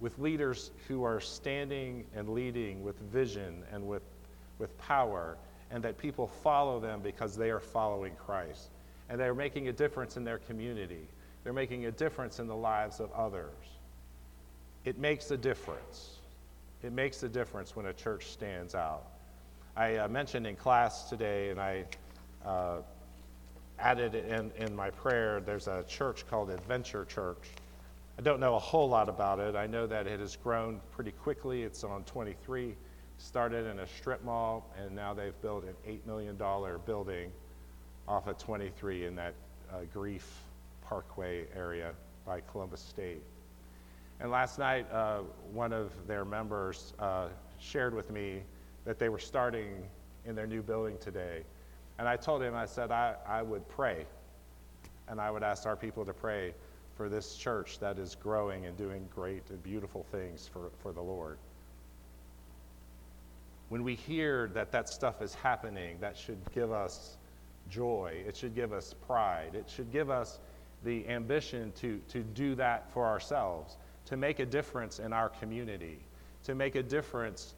with 0.00 0.18
leaders 0.18 0.70
who 0.88 1.04
are 1.04 1.20
standing 1.20 2.06
and 2.16 2.30
leading 2.30 2.82
with 2.82 2.98
vision 3.12 3.62
and 3.70 3.86
with, 3.86 4.02
with 4.58 4.76
power, 4.78 5.36
and 5.70 5.84
that 5.84 5.98
people 5.98 6.26
follow 6.26 6.80
them 6.80 7.02
because 7.02 7.36
they 7.36 7.50
are 7.50 7.60
following 7.60 8.14
Christ. 8.14 8.70
And 9.10 9.20
they're 9.20 9.34
making 9.34 9.68
a 9.68 9.72
difference 9.74 10.16
in 10.16 10.24
their 10.24 10.38
community, 10.38 11.06
they're 11.44 11.52
making 11.52 11.84
a 11.84 11.90
difference 11.92 12.38
in 12.38 12.46
the 12.46 12.56
lives 12.56 12.98
of 12.98 13.12
others. 13.12 13.52
It 14.86 14.98
makes 14.98 15.30
a 15.30 15.36
difference. 15.36 16.16
It 16.82 16.92
makes 16.92 17.22
a 17.24 17.28
difference 17.28 17.76
when 17.76 17.84
a 17.84 17.92
church 17.92 18.28
stands 18.28 18.74
out. 18.74 19.04
I 19.76 19.96
uh, 19.96 20.08
mentioned 20.08 20.46
in 20.46 20.56
class 20.56 21.10
today, 21.10 21.50
and 21.50 21.60
I 21.60 21.84
uh, 22.42 22.78
added 23.82 24.14
in, 24.14 24.52
in 24.56 24.74
my 24.74 24.90
prayer, 24.90 25.40
there's 25.40 25.66
a 25.66 25.84
church 25.88 26.24
called 26.30 26.50
Adventure 26.50 27.04
Church. 27.04 27.50
I 28.18 28.22
don't 28.22 28.38
know 28.38 28.54
a 28.54 28.58
whole 28.58 28.88
lot 28.88 29.08
about 29.08 29.40
it. 29.40 29.56
I 29.56 29.66
know 29.66 29.86
that 29.88 30.06
it 30.06 30.20
has 30.20 30.36
grown 30.36 30.80
pretty 30.92 31.10
quickly. 31.10 31.62
It's 31.64 31.82
on 31.82 32.04
23, 32.04 32.76
started 33.18 33.66
in 33.66 33.80
a 33.80 33.86
strip 33.86 34.24
mall, 34.24 34.70
and 34.78 34.94
now 34.94 35.12
they've 35.12 35.38
built 35.42 35.64
an 35.64 35.74
$8 35.86 36.06
million 36.06 36.36
building 36.86 37.32
off 38.06 38.28
of 38.28 38.38
23 38.38 39.06
in 39.06 39.16
that 39.16 39.34
uh, 39.72 39.78
Greif 39.92 40.28
Parkway 40.84 41.46
area 41.56 41.92
by 42.24 42.40
Columbus 42.52 42.80
State. 42.80 43.22
And 44.20 44.30
last 44.30 44.58
night, 44.58 44.86
uh, 44.92 45.20
one 45.52 45.72
of 45.72 45.90
their 46.06 46.24
members 46.24 46.94
uh, 47.00 47.28
shared 47.58 47.94
with 47.94 48.10
me 48.10 48.42
that 48.84 48.98
they 49.00 49.08
were 49.08 49.18
starting 49.18 49.82
in 50.24 50.36
their 50.36 50.46
new 50.46 50.62
building 50.62 50.96
today. 51.00 51.42
And 52.02 52.08
I 52.08 52.16
told 52.16 52.42
him, 52.42 52.56
I 52.56 52.66
said, 52.66 52.90
I, 52.90 53.14
I 53.28 53.42
would 53.42 53.68
pray. 53.68 54.06
And 55.06 55.20
I 55.20 55.30
would 55.30 55.44
ask 55.44 55.66
our 55.66 55.76
people 55.76 56.04
to 56.04 56.12
pray 56.12 56.52
for 56.96 57.08
this 57.08 57.36
church 57.36 57.78
that 57.78 57.96
is 57.96 58.16
growing 58.16 58.66
and 58.66 58.76
doing 58.76 59.08
great 59.14 59.48
and 59.50 59.62
beautiful 59.62 60.04
things 60.10 60.50
for, 60.52 60.70
for 60.82 60.90
the 60.90 61.00
Lord. 61.00 61.38
When 63.68 63.84
we 63.84 63.94
hear 63.94 64.48
that 64.48 64.72
that 64.72 64.88
stuff 64.88 65.22
is 65.22 65.32
happening, 65.36 65.96
that 66.00 66.16
should 66.16 66.40
give 66.52 66.72
us 66.72 67.18
joy. 67.70 68.20
It 68.26 68.36
should 68.36 68.56
give 68.56 68.72
us 68.72 68.96
pride. 69.06 69.54
It 69.54 69.70
should 69.72 69.92
give 69.92 70.10
us 70.10 70.40
the 70.82 71.06
ambition 71.06 71.70
to, 71.82 72.00
to 72.08 72.24
do 72.24 72.56
that 72.56 72.90
for 72.90 73.06
ourselves, 73.06 73.76
to 74.06 74.16
make 74.16 74.40
a 74.40 74.46
difference 74.46 74.98
in 74.98 75.12
our 75.12 75.28
community, 75.28 76.00
to 76.46 76.56
make 76.56 76.74
a 76.74 76.82
difference 76.82 77.54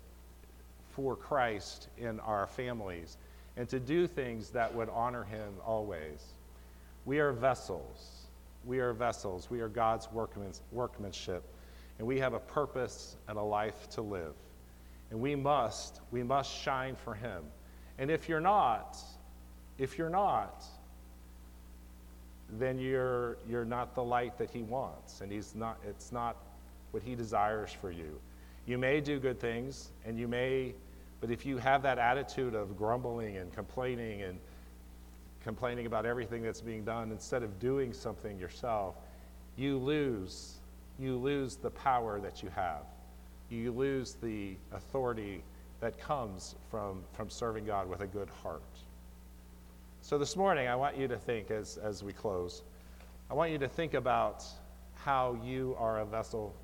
for 0.90 1.16
Christ 1.16 1.88
in 1.96 2.20
our 2.20 2.46
families, 2.46 3.16
and 3.56 3.68
to 3.68 3.78
do 3.78 4.06
things 4.06 4.50
that 4.50 4.74
would 4.74 4.88
honor 4.88 5.24
Him 5.24 5.54
always. 5.64 6.34
We 7.04 7.18
are 7.18 7.32
vessels. 7.32 8.26
We 8.64 8.80
are 8.80 8.92
vessels. 8.92 9.48
We 9.50 9.60
are 9.60 9.68
God's 9.68 10.08
workmanship, 10.72 11.44
and 11.98 12.06
we 12.06 12.18
have 12.18 12.32
a 12.32 12.40
purpose 12.40 13.16
and 13.28 13.38
a 13.38 13.42
life 13.42 13.88
to 13.90 14.02
live. 14.02 14.34
And 15.10 15.20
we 15.20 15.36
must, 15.36 16.00
we 16.10 16.22
must 16.22 16.52
shine 16.52 16.96
for 16.96 17.14
Him. 17.14 17.42
And 17.98 18.10
if 18.10 18.28
you're 18.28 18.40
not, 18.40 18.98
if 19.78 19.98
you're 19.98 20.10
not, 20.10 20.64
then 22.58 22.78
you're, 22.78 23.36
you're 23.48 23.64
not 23.64 23.94
the 23.94 24.02
light 24.02 24.38
that 24.38 24.50
He 24.50 24.62
wants, 24.62 25.20
and 25.20 25.30
he's 25.30 25.54
not, 25.54 25.78
it's 25.88 26.12
not 26.12 26.36
what 26.90 27.02
He 27.02 27.14
desires 27.14 27.70
for 27.70 27.90
you. 27.90 28.18
You 28.66 28.78
may 28.78 29.00
do 29.00 29.18
good 29.18 29.38
things, 29.38 29.90
and 30.04 30.18
you 30.18 30.28
may, 30.28 30.74
but 31.24 31.30
if 31.30 31.46
you 31.46 31.56
have 31.56 31.80
that 31.84 31.98
attitude 31.98 32.54
of 32.54 32.76
grumbling 32.76 33.38
and 33.38 33.50
complaining 33.50 34.20
and 34.20 34.38
complaining 35.42 35.86
about 35.86 36.04
everything 36.04 36.42
that's 36.42 36.60
being 36.60 36.84
done 36.84 37.10
instead 37.10 37.42
of 37.42 37.58
doing 37.58 37.94
something 37.94 38.38
yourself, 38.38 38.96
you 39.56 39.78
lose, 39.78 40.56
you 40.98 41.16
lose 41.16 41.56
the 41.56 41.70
power 41.70 42.20
that 42.20 42.42
you 42.42 42.50
have. 42.50 42.82
You 43.48 43.72
lose 43.72 44.18
the 44.22 44.54
authority 44.72 45.42
that 45.80 45.98
comes 45.98 46.56
from, 46.70 47.02
from 47.14 47.30
serving 47.30 47.64
God 47.64 47.88
with 47.88 48.02
a 48.02 48.06
good 48.06 48.28
heart. 48.42 48.60
So 50.02 50.18
this 50.18 50.36
morning, 50.36 50.68
I 50.68 50.76
want 50.76 50.98
you 50.98 51.08
to 51.08 51.16
think 51.16 51.50
as, 51.50 51.78
as 51.78 52.04
we 52.04 52.12
close, 52.12 52.64
I 53.30 53.34
want 53.34 53.50
you 53.50 53.56
to 53.60 53.68
think 53.68 53.94
about 53.94 54.44
how 54.94 55.40
you 55.42 55.74
are 55.78 56.00
a 56.00 56.04
vessel 56.04 56.54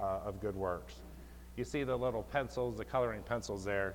uh, 0.00 0.22
of 0.24 0.40
good 0.40 0.56
works. 0.56 0.94
You 1.54 1.62
see 1.64 1.84
the 1.84 1.96
little 1.96 2.24
pencils, 2.24 2.76
the 2.76 2.84
coloring 2.84 3.22
pencils 3.22 3.64
there. 3.64 3.94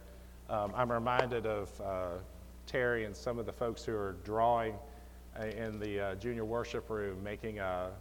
Um, 0.49 0.73
I'm 0.75 0.91
reminded 0.91 1.45
of 1.45 1.81
uh, 1.81 2.09
Terry 2.65 3.05
and 3.05 3.15
some 3.15 3.39
of 3.39 3.45
the 3.45 3.53
folks 3.53 3.83
who 3.83 3.93
are 3.95 4.17
drawing 4.23 4.75
uh, 5.39 5.45
in 5.45 5.79
the 5.79 5.99
uh, 5.99 6.15
junior 6.15 6.45
worship 6.45 6.89
room, 6.89 7.23
making 7.23 7.59
uh, 7.59 7.91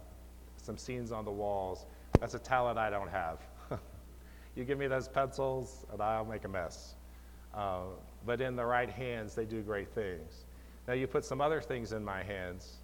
some 0.57 0.77
scenes 0.77 1.11
on 1.11 1.25
the 1.25 1.31
walls. 1.31 1.85
That's 2.19 2.33
a 2.33 2.39
talent 2.39 2.77
I 2.77 2.89
don't 2.89 3.09
have. 3.09 3.41
you 4.55 4.63
give 4.65 4.77
me 4.77 4.87
those 4.87 5.07
pencils, 5.07 5.85
and 5.91 6.01
I'll 6.01 6.25
make 6.25 6.43
a 6.45 6.47
mess. 6.49 6.95
Uh, 7.53 7.81
but 8.25 8.41
in 8.41 8.55
the 8.55 8.65
right 8.65 8.89
hands, 8.89 9.35
they 9.35 9.45
do 9.45 9.61
great 9.61 9.89
things. 9.89 10.45
Now 10.87 10.93
you 10.93 11.07
put 11.07 11.23
some 11.25 11.41
other 11.41 11.61
things 11.61 11.93
in 11.93 12.03
my 12.03 12.23
hands 12.23 12.77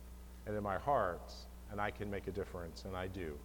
and 0.46 0.56
in 0.56 0.64
my 0.64 0.78
heart, 0.78 1.34
and 1.72 1.82
I 1.82 1.92
can 1.92 2.10
make 2.10 2.28
a 2.28 2.32
difference, 2.32 2.86
and 2.86 2.96
I 2.96 3.08
do. 3.08 3.38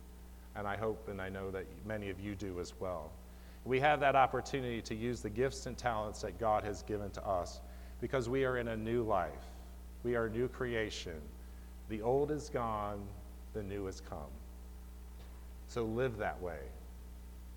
And 0.54 0.66
I 0.66 0.76
hope 0.76 1.08
and 1.08 1.20
I 1.20 1.28
know 1.28 1.50
that 1.50 1.66
many 1.84 2.10
of 2.10 2.20
you 2.20 2.34
do 2.34 2.60
as 2.60 2.78
well. 2.78 3.10
We 3.64 3.80
have 3.80 4.00
that 4.00 4.14
opportunity 4.14 4.82
to 4.82 4.94
use 4.94 5.20
the 5.20 5.30
gifts 5.30 5.66
and 5.66 5.76
talents 5.76 6.20
that 6.22 6.38
God 6.38 6.64
has 6.64 6.82
given 6.82 7.10
to 7.12 7.26
us 7.26 7.60
because 8.00 8.28
we 8.28 8.44
are 8.44 8.58
in 8.58 8.68
a 8.68 8.76
new 8.76 9.02
life. 9.02 9.46
We 10.02 10.16
are 10.16 10.26
a 10.26 10.30
new 10.30 10.48
creation. 10.48 11.20
The 11.88 12.02
old 12.02 12.30
is 12.30 12.50
gone, 12.50 13.02
the 13.54 13.62
new 13.62 13.86
has 13.86 14.00
come. 14.00 14.30
So 15.66 15.84
live 15.84 16.18
that 16.18 16.40
way. 16.42 16.58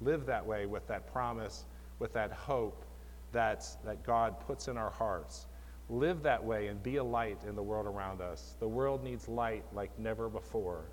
Live 0.02 0.26
that 0.28 0.46
way 0.46 0.65
with 0.65 0.88
that 0.88 1.12
promise, 1.12 1.65
with 2.00 2.13
that 2.13 2.32
hope 2.32 2.86
that, 3.34 3.65
that 3.84 4.04
God 4.06 4.39
puts 4.39 4.67
in 4.70 4.78
our 4.78 4.91
hearts 4.91 5.48
Live 5.89 6.22
that 6.24 6.43
way 6.43 6.67
and 6.67 6.84
be 6.84 6.98
a 6.98 7.04
light 7.04 7.38
in 7.48 7.56
the 7.56 7.63
world 7.63 7.86
around 7.86 8.20
us. 8.20 8.56
The 8.60 8.67
world 8.67 9.04
needs 9.04 9.30
light 9.30 9.63
like 9.74 9.98
never 9.98 10.28
before. 10.28 10.84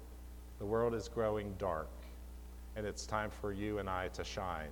The 0.60 0.66
world 0.66 0.94
is 0.94 1.08
growing 1.08 1.52
dark, 1.58 1.90
and 2.76 2.86
it's 2.86 3.04
time 3.04 3.30
for 3.30 3.52
you 3.52 3.78
and 3.78 3.90
I 3.90 4.08
to 4.08 4.22
shine 4.22 4.68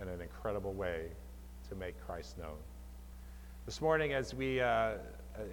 in 0.00 0.08
an 0.08 0.20
incredible 0.20 0.72
way 0.72 1.08
to 1.68 1.74
make 1.74 1.94
Christ 2.06 2.38
known. 2.38 2.56
This 3.66 3.80
morning, 3.80 4.12
as 4.12 4.34
we 4.34 4.60
uh, 4.60 4.92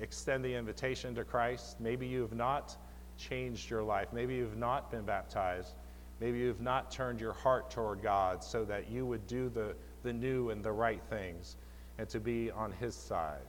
extend 0.02 0.44
the 0.46 0.54
invitation 0.54 1.14
to 1.16 1.24
Christ, 1.24 1.80
maybe 1.80 2.08
you 2.08 2.22
have 2.22 2.34
not 2.34 2.78
changed 3.18 3.70
your 3.70 3.84
life. 3.84 4.08
Maybe 4.14 4.36
you've 4.36 4.58
not 4.58 4.92
been 4.92 5.04
baptized. 5.04 5.74
Maybe 6.20 6.40
you've 6.40 6.62
not 6.62 6.92
turned 6.92 7.20
your 7.20 7.34
heart 7.34 7.70
toward 7.70 8.02
God 8.02 8.44
so 8.44 8.64
that 8.66 8.90
you 8.90 9.06
would 9.06 9.28
do 9.28 9.50
the, 9.50 9.76
the 10.04 10.14
new 10.14 10.50
and 10.50 10.64
the 10.64 10.72
right 10.72 11.02
things 11.10 11.58
and 11.98 12.08
to 12.10 12.20
be 12.20 12.52
on 12.52 12.72
His 12.72 12.96
side. 12.96 13.48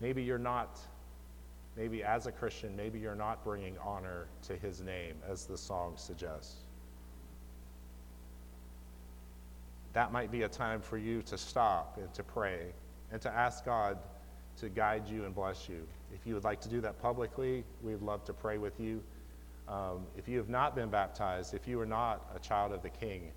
Maybe 0.00 0.22
you're 0.22 0.38
not, 0.38 0.78
maybe 1.76 2.02
as 2.02 2.26
a 2.26 2.32
Christian, 2.32 2.76
maybe 2.76 2.98
you're 2.98 3.14
not 3.14 3.42
bringing 3.42 3.76
honor 3.78 4.28
to 4.42 4.56
his 4.56 4.82
name, 4.82 5.16
as 5.26 5.46
the 5.46 5.56
song 5.56 5.94
suggests. 5.96 6.65
That 9.96 10.12
might 10.12 10.30
be 10.30 10.42
a 10.42 10.48
time 10.48 10.82
for 10.82 10.98
you 10.98 11.22
to 11.22 11.38
stop 11.38 11.96
and 11.96 12.12
to 12.12 12.22
pray 12.22 12.66
and 13.10 13.18
to 13.22 13.30
ask 13.30 13.64
God 13.64 13.96
to 14.58 14.68
guide 14.68 15.08
you 15.08 15.24
and 15.24 15.34
bless 15.34 15.70
you. 15.70 15.88
If 16.14 16.26
you 16.26 16.34
would 16.34 16.44
like 16.44 16.60
to 16.60 16.68
do 16.68 16.82
that 16.82 17.00
publicly, 17.00 17.64
we'd 17.82 18.02
love 18.02 18.22
to 18.26 18.34
pray 18.34 18.58
with 18.58 18.78
you. 18.78 19.02
Um, 19.66 20.06
if 20.14 20.28
you 20.28 20.36
have 20.36 20.50
not 20.50 20.76
been 20.76 20.90
baptized, 20.90 21.54
if 21.54 21.66
you 21.66 21.80
are 21.80 21.86
not 21.86 22.30
a 22.36 22.38
child 22.38 22.72
of 22.72 22.82
the 22.82 22.90
King, 22.90 23.30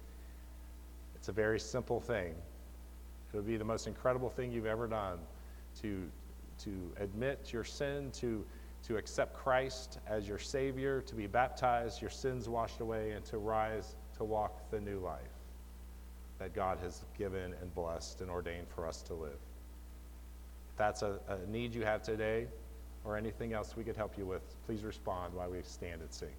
it's 1.15 1.29
a 1.29 1.31
very 1.31 1.61
simple 1.61 2.01
thing. 2.01 2.35
It 3.31 3.37
would 3.37 3.47
be 3.47 3.55
the 3.55 3.63
most 3.63 3.87
incredible 3.87 4.29
thing 4.29 4.51
you've 4.51 4.65
ever 4.65 4.87
done 4.87 5.19
to 5.81 6.11
to 6.65 6.91
admit 6.99 7.53
your 7.53 7.63
sin, 7.63 8.11
to, 8.11 8.43
to 8.85 8.97
accept 8.97 9.33
Christ 9.33 9.99
as 10.09 10.27
your 10.27 10.39
Savior, 10.39 10.99
to 11.03 11.15
be 11.15 11.25
baptized, 11.25 12.01
your 12.01 12.11
sins 12.11 12.49
washed 12.49 12.81
away, 12.81 13.11
and 13.11 13.23
to 13.27 13.37
rise 13.37 13.95
to 14.17 14.25
walk 14.25 14.69
the 14.71 14.81
new 14.81 14.99
life 14.99 15.38
that 16.39 16.53
God 16.53 16.79
has 16.81 17.03
given 17.17 17.53
and 17.61 17.75
blessed 17.75 18.21
and 18.21 18.29
ordained 18.29 18.67
for 18.73 18.87
us 18.87 19.01
to 19.03 19.13
live. 19.13 19.39
If 20.69 20.77
that's 20.77 21.01
a, 21.01 21.19
a 21.27 21.49
need 21.49 21.75
you 21.75 21.83
have 21.83 22.01
today 22.01 22.47
or 23.03 23.17
anything 23.17 23.53
else 23.53 23.75
we 23.75 23.83
could 23.83 23.97
help 23.97 24.17
you 24.17 24.25
with, 24.25 24.41
please 24.65 24.83
respond 24.83 25.33
while 25.33 25.49
we 25.49 25.61
stand 25.63 26.01
and 26.01 26.11
sing. 26.11 26.29